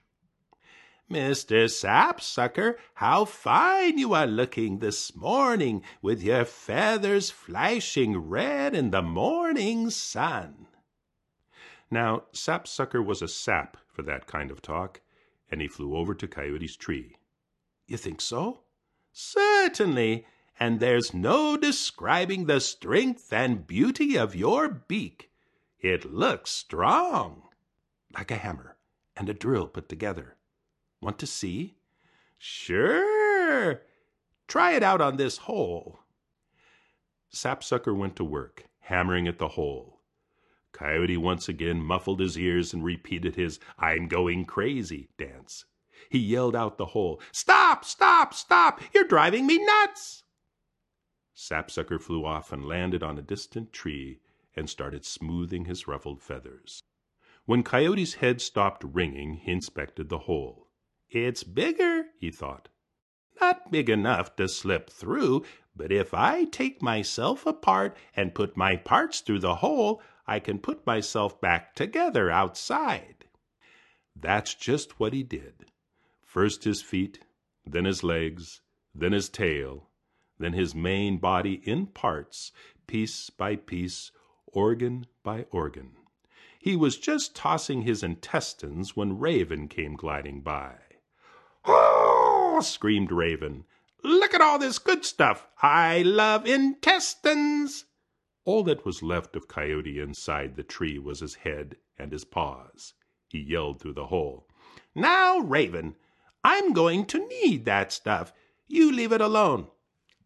Mr. 1.07 1.69
Sapsucker, 1.69 2.79
how 2.95 3.25
fine 3.25 3.99
you 3.99 4.15
are 4.15 4.25
looking 4.25 4.79
this 4.79 5.15
morning 5.15 5.83
with 6.01 6.23
your 6.23 6.43
feathers 6.43 7.29
flashing 7.29 8.17
red 8.17 8.73
in 8.73 8.89
the 8.89 9.03
morning 9.03 9.91
sun. 9.91 10.65
Now, 11.91 12.23
Sapsucker 12.33 13.05
was 13.05 13.21
a 13.21 13.27
sap 13.27 13.77
for 13.87 14.01
that 14.01 14.25
kind 14.25 14.49
of 14.49 14.63
talk, 14.63 15.01
and 15.51 15.61
he 15.61 15.67
flew 15.67 15.95
over 15.95 16.15
to 16.15 16.27
Coyote's 16.27 16.75
tree. 16.75 17.15
You 17.85 17.97
think 17.97 18.21
so? 18.21 18.64
Certainly, 19.17 20.27
and 20.59 20.81
there's 20.81 21.13
no 21.13 21.55
describing 21.55 22.47
the 22.47 22.59
strength 22.59 23.31
and 23.31 23.65
beauty 23.65 24.17
of 24.17 24.35
your 24.35 24.67
beak. 24.67 25.31
It 25.79 26.13
looks 26.13 26.51
strong. 26.51 27.43
Like 28.13 28.29
a 28.29 28.35
hammer 28.35 28.75
and 29.15 29.29
a 29.29 29.33
drill 29.33 29.67
put 29.67 29.87
together. 29.87 30.35
Want 30.99 31.17
to 31.19 31.27
see? 31.27 31.75
Sure. 32.37 33.83
Try 34.49 34.73
it 34.73 34.83
out 34.83 34.99
on 34.99 35.15
this 35.15 35.37
hole. 35.37 36.01
Sapsucker 37.29 37.93
went 37.93 38.17
to 38.17 38.25
work, 38.25 38.65
hammering 38.79 39.29
at 39.29 39.39
the 39.39 39.47
hole. 39.47 40.01
Coyote 40.73 41.15
once 41.15 41.47
again 41.47 41.81
muffled 41.81 42.19
his 42.19 42.37
ears 42.37 42.73
and 42.73 42.83
repeated 42.83 43.37
his 43.37 43.61
I'm 43.79 44.09
going 44.09 44.43
crazy 44.43 45.07
dance. 45.17 45.63
He 46.09 46.19
yelled 46.19 46.55
out 46.55 46.77
the 46.77 46.87
hole. 46.87 47.21
Stop! 47.31 47.83
Stop! 47.83 48.33
Stop! 48.33 48.81
You're 48.93 49.07
driving 49.07 49.47
me 49.47 49.57
nuts! 49.57 50.23
Sapsucker 51.33 51.99
flew 51.99 52.25
off 52.25 52.53
and 52.53 52.65
landed 52.65 53.03
on 53.03 53.17
a 53.17 53.21
distant 53.21 53.73
tree 53.73 54.19
and 54.55 54.69
started 54.69 55.03
smoothing 55.03 55.65
his 55.65 55.87
ruffled 55.87 56.21
feathers. 56.21 56.81
When 57.45 57.63
Coyote's 57.63 58.15
head 58.15 58.41
stopped 58.41 58.83
ringing, 58.83 59.35
he 59.35 59.51
inspected 59.51 60.09
the 60.09 60.19
hole. 60.19 60.69
It's 61.09 61.43
bigger, 61.43 62.05
he 62.17 62.31
thought. 62.31 62.69
Not 63.41 63.69
big 63.69 63.89
enough 63.89 64.35
to 64.37 64.47
slip 64.47 64.89
through, 64.89 65.43
but 65.75 65.91
if 65.91 66.13
I 66.13 66.45
take 66.45 66.81
myself 66.81 67.45
apart 67.45 67.97
and 68.15 68.33
put 68.33 68.55
my 68.55 68.77
parts 68.77 69.19
through 69.19 69.39
the 69.39 69.55
hole, 69.55 70.01
I 70.25 70.39
can 70.39 70.59
put 70.59 70.85
myself 70.85 71.41
back 71.41 71.75
together 71.75 72.31
outside. 72.31 73.25
That's 74.15 74.55
just 74.55 74.99
what 74.99 75.13
he 75.13 75.23
did. 75.23 75.65
First 76.35 76.65
his 76.65 76.81
feet, 76.81 77.19
then 77.65 77.85
his 77.85 78.03
legs, 78.03 78.59
then 78.93 79.13
his 79.13 79.29
tail, 79.29 79.87
then 80.37 80.51
his 80.51 80.75
main 80.75 81.17
body 81.17 81.61
in 81.63 81.87
parts, 81.87 82.51
piece 82.87 83.29
by 83.29 83.55
piece, 83.55 84.11
organ 84.45 85.05
by 85.23 85.45
organ. 85.51 85.95
He 86.59 86.75
was 86.75 86.97
just 86.97 87.37
tossing 87.37 87.83
his 87.83 88.03
intestines 88.03 88.97
when 88.97 89.17
Raven 89.17 89.69
came 89.69 89.95
gliding 89.95 90.41
by. 90.41 90.75
Oh! 91.63 92.59
screamed 92.61 93.13
Raven. 93.13 93.63
Look 94.03 94.33
at 94.33 94.41
all 94.41 94.59
this 94.59 94.77
good 94.77 95.05
stuff. 95.05 95.47
I 95.61 96.01
love 96.01 96.45
intestines. 96.45 97.85
All 98.43 98.65
that 98.65 98.85
was 98.85 99.01
left 99.01 99.37
of 99.37 99.47
Coyote 99.47 100.01
inside 100.01 100.57
the 100.57 100.63
tree 100.63 100.99
was 100.99 101.21
his 101.21 101.35
head 101.35 101.77
and 101.97 102.11
his 102.11 102.25
paws. 102.25 102.93
He 103.29 103.39
yelled 103.39 103.79
through 103.79 103.93
the 103.93 104.07
hole. 104.07 104.49
Now, 104.93 105.39
Raven, 105.39 105.95
I'm 106.45 106.73
going 106.73 107.07
to 107.07 107.27
need 107.27 107.65
that 107.65 107.91
stuff. 107.91 108.31
You 108.67 108.91
leave 108.91 109.11
it 109.11 109.19
alone. 109.19 109.65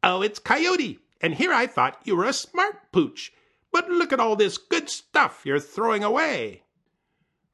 Oh, 0.04 0.22
it's 0.22 0.38
Coyote, 0.38 1.00
and 1.22 1.34
here 1.34 1.54
I 1.54 1.66
thought 1.66 2.02
you 2.04 2.14
were 2.18 2.26
a 2.26 2.34
smart 2.34 2.92
pooch. 2.92 3.32
But 3.72 3.90
look 3.90 4.12
at 4.12 4.20
all 4.20 4.36
this 4.36 4.58
good 4.58 4.90
stuff 4.90 5.44
you're 5.46 5.62
throwing 5.62 6.04
away. 6.04 6.64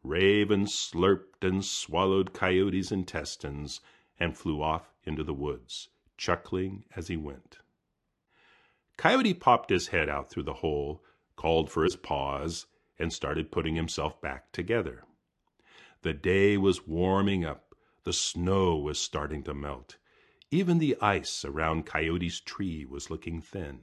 Raven 0.01 0.65
slurped 0.65 1.43
and 1.43 1.63
swallowed 1.63 2.33
Coyote's 2.33 2.91
intestines 2.91 3.81
and 4.19 4.35
flew 4.35 4.63
off 4.63 4.91
into 5.03 5.23
the 5.23 5.33
woods, 5.35 5.89
chuckling 6.17 6.85
as 6.95 7.07
he 7.07 7.17
went. 7.17 7.59
Coyote 8.97 9.35
popped 9.35 9.69
his 9.69 9.89
head 9.89 10.09
out 10.09 10.31
through 10.31 10.41
the 10.41 10.53
hole, 10.53 11.03
called 11.35 11.69
for 11.69 11.83
his 11.83 11.95
paws, 11.95 12.65
and 12.97 13.13
started 13.13 13.51
putting 13.51 13.75
himself 13.75 14.19
back 14.21 14.51
together. 14.51 15.03
The 16.01 16.13
day 16.13 16.57
was 16.57 16.87
warming 16.87 17.45
up 17.45 17.64
the 18.05 18.13
snow 18.13 18.77
was 18.77 18.99
starting 18.99 19.41
to 19.43 19.53
melt. 19.53 19.97
Even 20.51 20.77
the 20.77 20.95
ice 21.01 21.43
around 21.43 21.87
Coyote's 21.87 22.39
tree 22.39 22.85
was 22.85 23.09
looking 23.09 23.41
thin. 23.41 23.81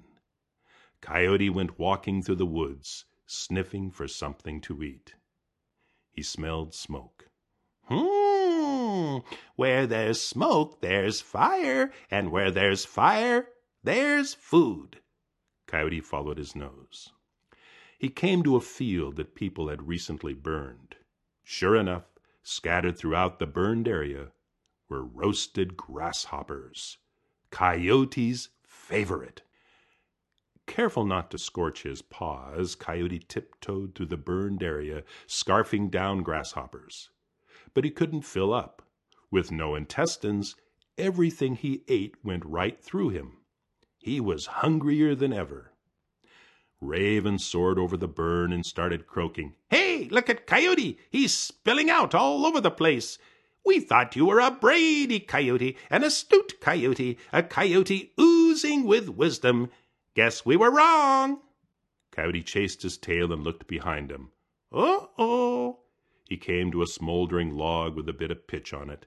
Coyote 1.01 1.51
went 1.51 1.79
walking 1.79 2.23
through 2.23 2.37
the 2.37 2.47
woods, 2.47 3.05
sniffing 3.27 3.91
for 3.91 4.07
something 4.07 4.61
to 4.61 4.81
eat. 4.81 5.15
He 6.13 6.23
smelled 6.23 6.73
smoke. 6.73 7.31
Hmm, 7.87 9.19
where 9.57 9.89
there's 9.89 10.21
smoke, 10.21 10.81
there's 10.81 11.21
fire, 11.21 11.93
and 12.09 12.31
where 12.31 12.53
there's 12.53 12.85
fire, 12.85 13.49
there's 13.83 14.35
food. 14.35 15.01
Coyote 15.67 16.01
followed 16.01 16.39
his 16.39 16.55
nose. 16.55 17.11
He 17.99 18.09
came 18.09 18.45
to 18.45 18.55
a 18.55 18.61
field 18.61 19.17
that 19.17 19.35
people 19.35 19.69
had 19.69 19.89
recently 19.89 20.33
burned. 20.33 20.95
Sure 21.43 21.75
enough, 21.75 22.05
Scattered 22.43 22.99
throughout 22.99 23.39
the 23.39 23.47
burned 23.47 23.87
area 23.87 24.33
were 24.89 25.05
roasted 25.05 25.77
grasshoppers, 25.77 26.99
Coyote's 27.51 28.49
favorite. 28.67 29.43
Careful 30.67 31.05
not 31.05 31.31
to 31.31 31.39
scorch 31.39 31.83
his 31.83 32.03
paws, 32.03 32.75
Coyote 32.75 33.21
tiptoed 33.21 33.95
through 33.95 34.07
the 34.07 34.17
burned 34.17 34.63
area, 34.63 35.05
scarfing 35.27 35.91
down 35.91 36.23
grasshoppers. 36.23 37.11
But 37.75 37.85
he 37.85 37.91
couldn't 37.91 38.23
fill 38.23 38.53
up. 38.53 38.83
With 39.31 39.51
no 39.53 39.75
intestines, 39.75 40.57
everything 40.99 41.57
he 41.57 41.85
ate 41.89 42.17
went 42.25 42.45
right 42.45 42.83
through 42.83 43.11
him. 43.11 43.39
He 43.99 44.21
was 44.21 44.47
hungrier 44.47 45.15
than 45.15 45.33
ever. 45.33 45.72
Raven 46.83 47.39
soared 47.39 47.79
over 47.79 47.97
the 47.97 48.09
burn 48.09 48.53
and 48.53 48.67
started 48.67 49.07
croaking. 49.07 49.55
Hey, 49.71 50.09
look 50.11 50.29
at 50.29 50.49
Coyote! 50.49 50.99
He's 51.11 51.33
spilling 51.33 51.89
out 51.89 52.13
all 52.13 52.45
over 52.45 52.61
the 52.61 52.73
place. 52.73 53.19
We 53.65 53.79
thought 53.79 54.17
you 54.17 54.27
were 54.27 54.41
a 54.41 54.51
Brady 54.51 55.21
coyote, 55.21 55.77
an 55.91 56.03
astute 56.03 56.61
coyote, 56.61 57.19
a 57.33 57.45
coyote 57.45 58.13
oozing 58.19 58.83
with 58.83 59.09
wisdom. 59.09 59.71
Guess 60.15 60.45
we 60.45 60.57
were 60.57 60.73
wrong. 60.73 61.43
Coyote 62.11 62.43
chased 62.43 62.83
his 62.83 62.99
tail 62.99 63.33
and 63.33 63.45
looked 63.45 63.69
behind 63.69 64.11
him. 64.11 64.33
Uh 64.73 65.07
oh. 65.17 65.83
He 66.29 66.37
came 66.37 66.73
to 66.73 66.83
a 66.83 66.89
smoldering 66.89 67.57
log 67.57 67.95
with 67.95 68.09
a 68.09 68.13
bit 68.13 68.33
of 68.33 68.49
pitch 68.49 68.75
on 68.75 68.91
it. 68.91 69.07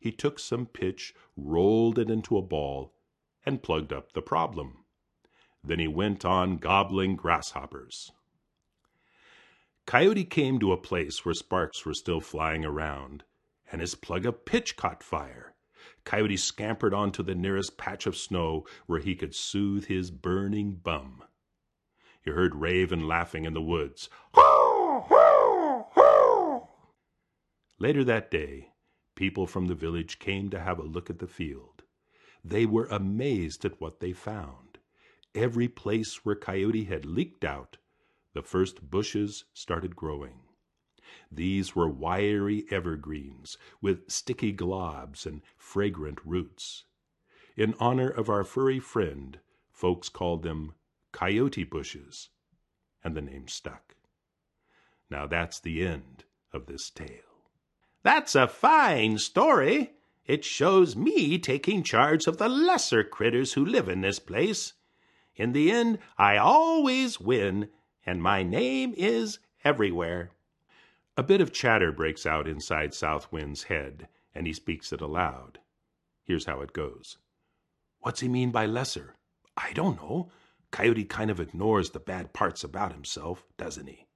He 0.00 0.12
took 0.12 0.38
some 0.38 0.66
pitch, 0.66 1.16
rolled 1.36 1.98
it 1.98 2.10
into 2.10 2.38
a 2.38 2.42
ball, 2.42 2.94
and 3.44 3.60
plugged 3.60 3.92
up 3.92 4.12
the 4.12 4.22
problem. 4.22 4.84
Then 5.68 5.80
he 5.80 5.86
went 5.86 6.24
on 6.24 6.56
gobbling 6.56 7.14
grasshoppers. 7.14 8.10
Coyote 9.84 10.24
came 10.24 10.58
to 10.58 10.72
a 10.72 10.78
place 10.78 11.26
where 11.26 11.34
sparks 11.34 11.84
were 11.84 11.92
still 11.92 12.22
flying 12.22 12.64
around, 12.64 13.24
and 13.70 13.82
his 13.82 13.94
plug 13.94 14.24
of 14.24 14.46
pitch 14.46 14.76
caught 14.76 15.02
fire. 15.02 15.54
Coyote 16.04 16.38
scampered 16.38 16.94
on 16.94 17.12
to 17.12 17.22
the 17.22 17.34
nearest 17.34 17.76
patch 17.76 18.06
of 18.06 18.16
snow 18.16 18.64
where 18.86 19.00
he 19.00 19.14
could 19.14 19.34
soothe 19.34 19.84
his 19.84 20.10
burning 20.10 20.72
bum. 20.72 21.22
He 22.24 22.30
heard 22.30 22.54
Raven 22.54 23.06
laughing 23.06 23.44
in 23.44 23.52
the 23.52 23.60
woods. 23.60 24.08
Later 27.78 28.04
that 28.04 28.30
day, 28.30 28.72
people 29.14 29.46
from 29.46 29.66
the 29.66 29.74
village 29.74 30.18
came 30.18 30.48
to 30.48 30.60
have 30.60 30.78
a 30.78 30.82
look 30.82 31.10
at 31.10 31.18
the 31.18 31.26
field. 31.26 31.82
They 32.42 32.64
were 32.64 32.86
amazed 32.86 33.66
at 33.66 33.78
what 33.82 34.00
they 34.00 34.14
found. 34.14 34.67
Every 35.34 35.68
place 35.68 36.24
where 36.24 36.34
Coyote 36.34 36.84
had 36.84 37.04
leaked 37.04 37.44
out, 37.44 37.76
the 38.34 38.42
first 38.42 38.90
bushes 38.90 39.44
started 39.52 39.94
growing. 39.96 40.40
These 41.30 41.74
were 41.74 41.88
wiry 41.88 42.66
evergreens 42.70 43.58
with 43.80 44.10
sticky 44.10 44.52
globs 44.52 45.26
and 45.26 45.42
fragrant 45.56 46.18
roots. 46.24 46.84
In 47.56 47.74
honor 47.80 48.08
of 48.08 48.28
our 48.28 48.44
furry 48.44 48.78
friend, 48.78 49.38
folks 49.70 50.08
called 50.08 50.42
them 50.42 50.74
coyote 51.12 51.64
bushes, 51.64 52.28
and 53.02 53.16
the 53.16 53.22
name 53.22 53.48
stuck. 53.48 53.96
Now 55.10 55.26
that's 55.26 55.60
the 55.60 55.86
end 55.86 56.24
of 56.52 56.66
this 56.66 56.90
tale. 56.90 57.44
That's 58.02 58.34
a 58.34 58.46
fine 58.46 59.18
story. 59.18 59.92
It 60.26 60.44
shows 60.44 60.94
me 60.94 61.38
taking 61.38 61.82
charge 61.82 62.26
of 62.26 62.38
the 62.38 62.48
lesser 62.48 63.02
critters 63.02 63.54
who 63.54 63.64
live 63.64 63.88
in 63.88 64.02
this 64.02 64.18
place. 64.18 64.74
In 65.38 65.52
the 65.52 65.70
end, 65.70 66.00
I 66.18 66.36
always 66.36 67.20
win, 67.20 67.68
and 68.04 68.20
my 68.20 68.42
name 68.42 68.92
is 68.96 69.38
everywhere. 69.64 70.32
A 71.16 71.22
bit 71.22 71.40
of 71.40 71.52
chatter 71.52 71.92
breaks 71.92 72.26
out 72.26 72.48
inside 72.48 72.92
South 72.92 73.30
Wind's 73.30 73.64
head, 73.64 74.08
and 74.34 74.48
he 74.48 74.52
speaks 74.52 74.92
it 74.92 75.00
aloud. 75.00 75.60
Here's 76.24 76.46
how 76.46 76.60
it 76.60 76.72
goes. 76.72 77.18
What's 78.00 78.20
he 78.20 78.28
mean 78.28 78.50
by 78.50 78.66
lesser? 78.66 79.14
I 79.56 79.72
don't 79.72 79.96
know. 79.96 80.30
Coyote 80.72 81.04
kind 81.04 81.30
of 81.30 81.40
ignores 81.40 81.90
the 81.90 82.00
bad 82.00 82.32
parts 82.32 82.64
about 82.64 82.92
himself, 82.92 83.44
doesn't 83.56 83.86
he? 83.86 84.06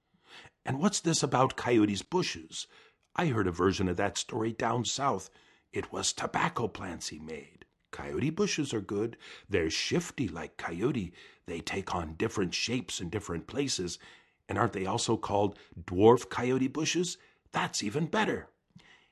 And 0.65 0.79
what's 0.79 0.99
this 0.99 1.23
about 1.23 1.55
Coyote's 1.55 2.01
bushes? 2.01 2.67
I 3.15 3.27
heard 3.27 3.47
a 3.47 3.51
version 3.51 3.87
of 3.87 3.97
that 3.97 4.17
story 4.17 4.51
down 4.51 4.83
south. 4.85 5.29
It 5.71 5.91
was 5.91 6.11
tobacco 6.11 6.67
plants 6.67 7.09
he 7.09 7.19
made. 7.19 7.62
Coyote 7.93 8.31
bushes 8.31 8.73
are 8.73 8.81
good. 8.81 9.17
They're 9.47 9.69
shifty 9.69 10.27
like 10.27 10.57
coyote. 10.57 11.13
They 11.45 11.61
take 11.61 11.93
on 11.93 12.15
different 12.15 12.55
shapes 12.55 12.99
in 12.99 13.09
different 13.09 13.45
places, 13.45 13.99
and 14.49 14.57
aren't 14.57 14.73
they 14.73 14.87
also 14.87 15.15
called 15.15 15.59
dwarf 15.79 16.27
coyote 16.27 16.67
bushes? 16.67 17.19
That's 17.51 17.83
even 17.83 18.07
better. 18.07 18.47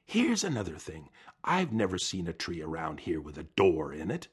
Here's 0.04 0.44
another 0.44 0.78
thing. 0.78 1.10
I've 1.44 1.72
never 1.72 2.00
seen 2.00 2.28
a 2.28 2.34
tree 2.34 2.60
around 2.60 3.02
here 3.02 3.22
with 3.22 3.38
a 3.38 3.44
door 3.44 3.94
in 3.94 4.10
it. 4.10 4.28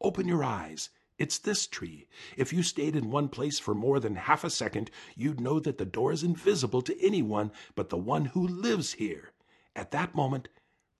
Open 0.00 0.26
your 0.26 0.42
eyes. 0.42 0.88
It's 1.18 1.36
this 1.36 1.66
tree. 1.66 2.06
If 2.38 2.54
you 2.54 2.62
stayed 2.62 2.96
in 2.96 3.10
one 3.10 3.28
place 3.28 3.58
for 3.58 3.74
more 3.74 4.00
than 4.00 4.16
half 4.16 4.44
a 4.44 4.50
second, 4.50 4.90
you'd 5.14 5.42
know 5.42 5.60
that 5.60 5.76
the 5.76 5.84
door 5.84 6.10
is 6.10 6.22
invisible 6.22 6.80
to 6.82 7.06
anyone 7.06 7.52
but 7.74 7.90
the 7.90 7.98
one 7.98 8.24
who 8.24 8.48
lives 8.48 8.94
here. 8.94 9.32
At 9.76 9.90
that 9.90 10.14
moment, 10.14 10.48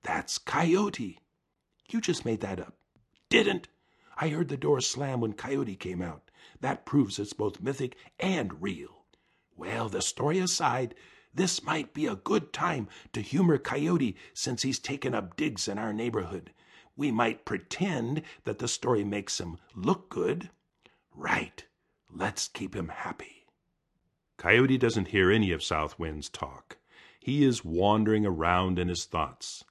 that's 0.02 0.36
Coyote. 0.36 1.18
You 1.88 2.02
just 2.02 2.26
made 2.26 2.42
that 2.42 2.60
up. 2.60 2.74
Didn't. 3.30 3.68
I 4.16 4.28
heard 4.28 4.48
the 4.48 4.56
door 4.56 4.80
slam 4.80 5.20
when 5.20 5.32
Coyote 5.32 5.76
came 5.76 6.02
out. 6.02 6.30
That 6.60 6.84
proves 6.84 7.18
it's 7.18 7.32
both 7.32 7.62
mythic 7.62 7.96
and 8.18 8.60
real. 8.60 9.04
Well, 9.56 9.88
the 9.88 10.02
story 10.02 10.38
aside, 10.40 10.94
this 11.32 11.62
might 11.62 11.94
be 11.94 12.06
a 12.06 12.16
good 12.16 12.52
time 12.52 12.88
to 13.12 13.20
humor 13.20 13.56
Coyote 13.56 14.16
since 14.34 14.62
he's 14.62 14.78
taken 14.78 15.14
up 15.14 15.36
digs 15.36 15.68
in 15.68 15.78
our 15.78 15.92
neighborhood. 15.92 16.52
We 16.96 17.12
might 17.12 17.44
pretend 17.44 18.22
that 18.44 18.58
the 18.58 18.68
story 18.68 19.04
makes 19.04 19.38
him 19.38 19.58
look 19.74 20.10
good. 20.10 20.50
Right. 21.14 21.64
Let's 22.12 22.48
keep 22.48 22.74
him 22.74 22.88
happy. 22.88 23.46
Coyote 24.38 24.76
doesn't 24.76 25.08
hear 25.08 25.30
any 25.30 25.52
of 25.52 25.62
South 25.62 25.98
Wind's 25.98 26.28
talk. 26.28 26.78
He 27.20 27.44
is 27.44 27.64
wandering 27.64 28.26
around 28.26 28.78
in 28.78 28.88
his 28.88 29.04
thoughts. 29.04 29.64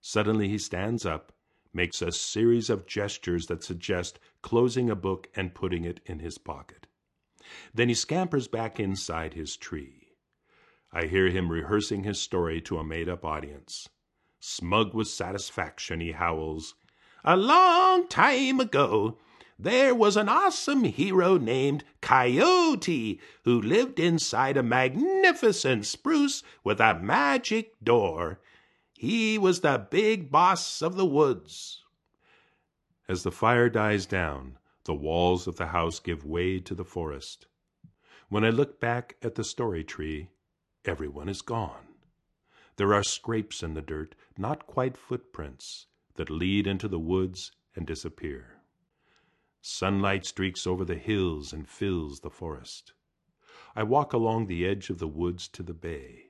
Suddenly 0.00 0.48
he 0.48 0.58
stands 0.58 1.04
up, 1.04 1.31
makes 1.72 2.02
a 2.02 2.12
series 2.12 2.68
of 2.70 2.86
gestures 2.86 3.46
that 3.46 3.64
suggest 3.64 4.18
closing 4.42 4.90
a 4.90 4.96
book 4.96 5.28
and 5.34 5.54
putting 5.54 5.84
it 5.84 6.00
in 6.06 6.18
his 6.18 6.38
pocket. 6.38 6.86
Then 7.74 7.88
he 7.88 7.94
scampers 7.94 8.48
back 8.48 8.78
inside 8.78 9.34
his 9.34 9.56
tree. 9.56 10.08
I 10.92 11.06
hear 11.06 11.28
him 11.28 11.50
rehearsing 11.50 12.04
his 12.04 12.20
story 12.20 12.60
to 12.62 12.78
a 12.78 12.84
made 12.84 13.08
up 13.08 13.24
audience. 13.24 13.88
Smug 14.40 14.92
with 14.92 15.08
satisfaction, 15.08 16.00
he 16.00 16.12
howls, 16.12 16.74
A 17.24 17.36
long 17.36 18.08
time 18.08 18.60
ago, 18.60 19.18
there 19.58 19.94
was 19.94 20.16
an 20.16 20.28
awesome 20.28 20.84
hero 20.84 21.38
named 21.38 21.84
Coyote 22.00 23.20
who 23.44 23.62
lived 23.62 24.00
inside 24.00 24.56
a 24.56 24.62
magnificent 24.62 25.86
spruce 25.86 26.42
with 26.64 26.80
a 26.80 26.98
magic 26.98 27.72
door. 27.82 28.40
He 29.02 29.36
was 29.36 29.62
the 29.62 29.84
big 29.90 30.30
boss 30.30 30.80
of 30.80 30.94
the 30.94 31.04
woods. 31.04 31.82
As 33.08 33.24
the 33.24 33.32
fire 33.32 33.68
dies 33.68 34.06
down, 34.06 34.58
the 34.84 34.94
walls 34.94 35.48
of 35.48 35.56
the 35.56 35.66
house 35.66 35.98
give 35.98 36.24
way 36.24 36.60
to 36.60 36.72
the 36.72 36.84
forest. 36.84 37.48
When 38.28 38.44
I 38.44 38.50
look 38.50 38.78
back 38.78 39.16
at 39.20 39.34
the 39.34 39.42
story 39.42 39.82
tree, 39.82 40.28
everyone 40.84 41.28
is 41.28 41.42
gone. 41.42 41.96
There 42.76 42.94
are 42.94 43.02
scrapes 43.02 43.60
in 43.60 43.74
the 43.74 43.82
dirt, 43.82 44.14
not 44.38 44.68
quite 44.68 44.96
footprints, 44.96 45.88
that 46.14 46.30
lead 46.30 46.68
into 46.68 46.86
the 46.86 47.00
woods 47.00 47.50
and 47.74 47.84
disappear. 47.84 48.60
Sunlight 49.60 50.26
streaks 50.26 50.64
over 50.64 50.84
the 50.84 50.94
hills 50.94 51.52
and 51.52 51.68
fills 51.68 52.20
the 52.20 52.30
forest. 52.30 52.92
I 53.74 53.82
walk 53.82 54.12
along 54.12 54.46
the 54.46 54.64
edge 54.64 54.90
of 54.90 55.00
the 55.00 55.08
woods 55.08 55.48
to 55.48 55.64
the 55.64 55.74
bay. 55.74 56.28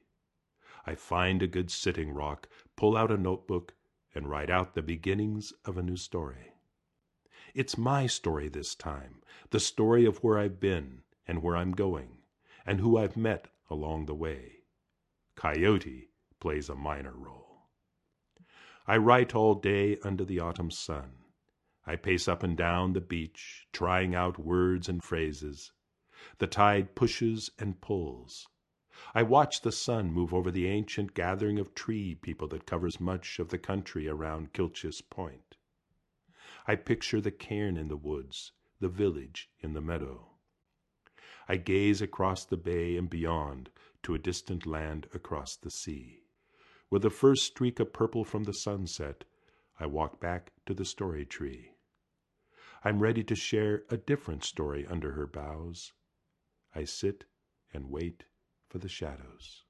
I 0.87 0.95
find 0.95 1.43
a 1.43 1.47
good 1.47 1.71
sitting 1.71 2.13
rock, 2.13 2.49
pull 2.77 2.97
out 2.97 3.11
a 3.11 3.17
notebook, 3.17 3.75
and 4.15 4.29
write 4.29 4.51
out 4.51 4.75
the 4.75 4.83
beginnings 4.83 5.53
of 5.65 5.79
a 5.79 5.83
new 5.83 5.97
story. 5.97 6.55
It's 7.55 7.79
my 7.79 8.07
story 8.07 8.49
this 8.49 8.75
time, 8.75 9.23
the 9.51 9.61
story 9.61 10.05
of 10.05 10.25
where 10.25 10.39
I've 10.39 10.59
been 10.59 11.03
and 11.27 11.43
where 11.43 11.57
I'm 11.57 11.73
going, 11.73 12.19
and 12.67 12.81
who 12.81 12.97
I've 12.97 13.17
met 13.17 13.49
along 13.71 14.07
the 14.07 14.15
way. 14.15 14.65
Coyote 15.37 16.11
plays 16.41 16.69
a 16.69 16.75
minor 16.75 17.13
role. 17.13 17.69
I 18.87 18.97
write 18.97 19.35
all 19.35 19.55
day 19.55 19.99
under 20.03 20.25
the 20.25 20.41
autumn 20.41 20.71
sun. 20.71 21.13
I 21.87 21.97
pace 21.97 22.27
up 22.27 22.43
and 22.43 22.57
down 22.57 22.93
the 22.93 23.01
beach, 23.01 23.67
trying 23.73 24.15
out 24.15 24.39
words 24.39 24.89
and 24.89 25.03
phrases. 25.03 25.73
The 26.39 26.47
tide 26.47 26.95
pushes 26.95 27.51
and 27.59 27.81
pulls. 27.81 28.49
I 29.15 29.23
watch 29.23 29.63
the 29.63 29.73
sun 29.73 30.13
move 30.13 30.35
over 30.35 30.51
the 30.51 30.67
ancient 30.67 31.15
gathering 31.15 31.59
of 31.59 31.75
tree 31.75 32.15
people 32.15 32.47
that 32.49 32.67
covers 32.67 33.01
much 33.01 33.39
of 33.39 33.49
the 33.49 33.59
country 33.59 34.07
around 34.07 34.53
Kilchis 34.53 35.01
Point. 35.01 35.57
I 36.67 36.77
picture 36.77 37.21
the 37.21 37.31
cairn 37.31 37.77
in 37.77 37.89
the 37.89 37.97
woods, 37.97 38.53
the 38.81 38.89
village 38.89 39.51
in 39.61 39.73
the 39.73 39.81
meadow. 39.81 40.33
I 41.49 41.57
gaze 41.57 42.03
across 42.03 42.45
the 42.45 42.57
bay 42.57 42.97
and 42.97 43.09
beyond 43.09 43.71
to 44.03 44.15
a 44.15 44.19
distant 44.19 44.67
land 44.67 45.09
across 45.15 45.57
the 45.57 45.71
sea. 45.71 46.25
With 46.91 47.03
the 47.03 47.11
first 47.11 47.47
streak 47.47 47.81
of 47.81 47.93
purple 47.93 48.25
from 48.25 48.45
the 48.45 48.53
sunset, 48.53 49.25
I 49.81 49.87
walk 49.87 50.21
back 50.21 50.53
to 50.67 50.75
the 50.75 50.85
story 50.85 51.25
tree. 51.25 51.77
I'm 52.85 53.01
ready 53.01 53.25
to 53.25 53.35
share 53.35 53.85
a 53.89 53.97
different 53.97 54.45
story 54.45 54.87
under 54.87 55.13
her 55.13 55.27
boughs. 55.27 55.93
I 56.75 56.85
sit 56.85 57.25
and 57.73 57.91
wait 57.91 58.25
for 58.73 58.79
the 58.79 58.89
shadows. 58.89 59.65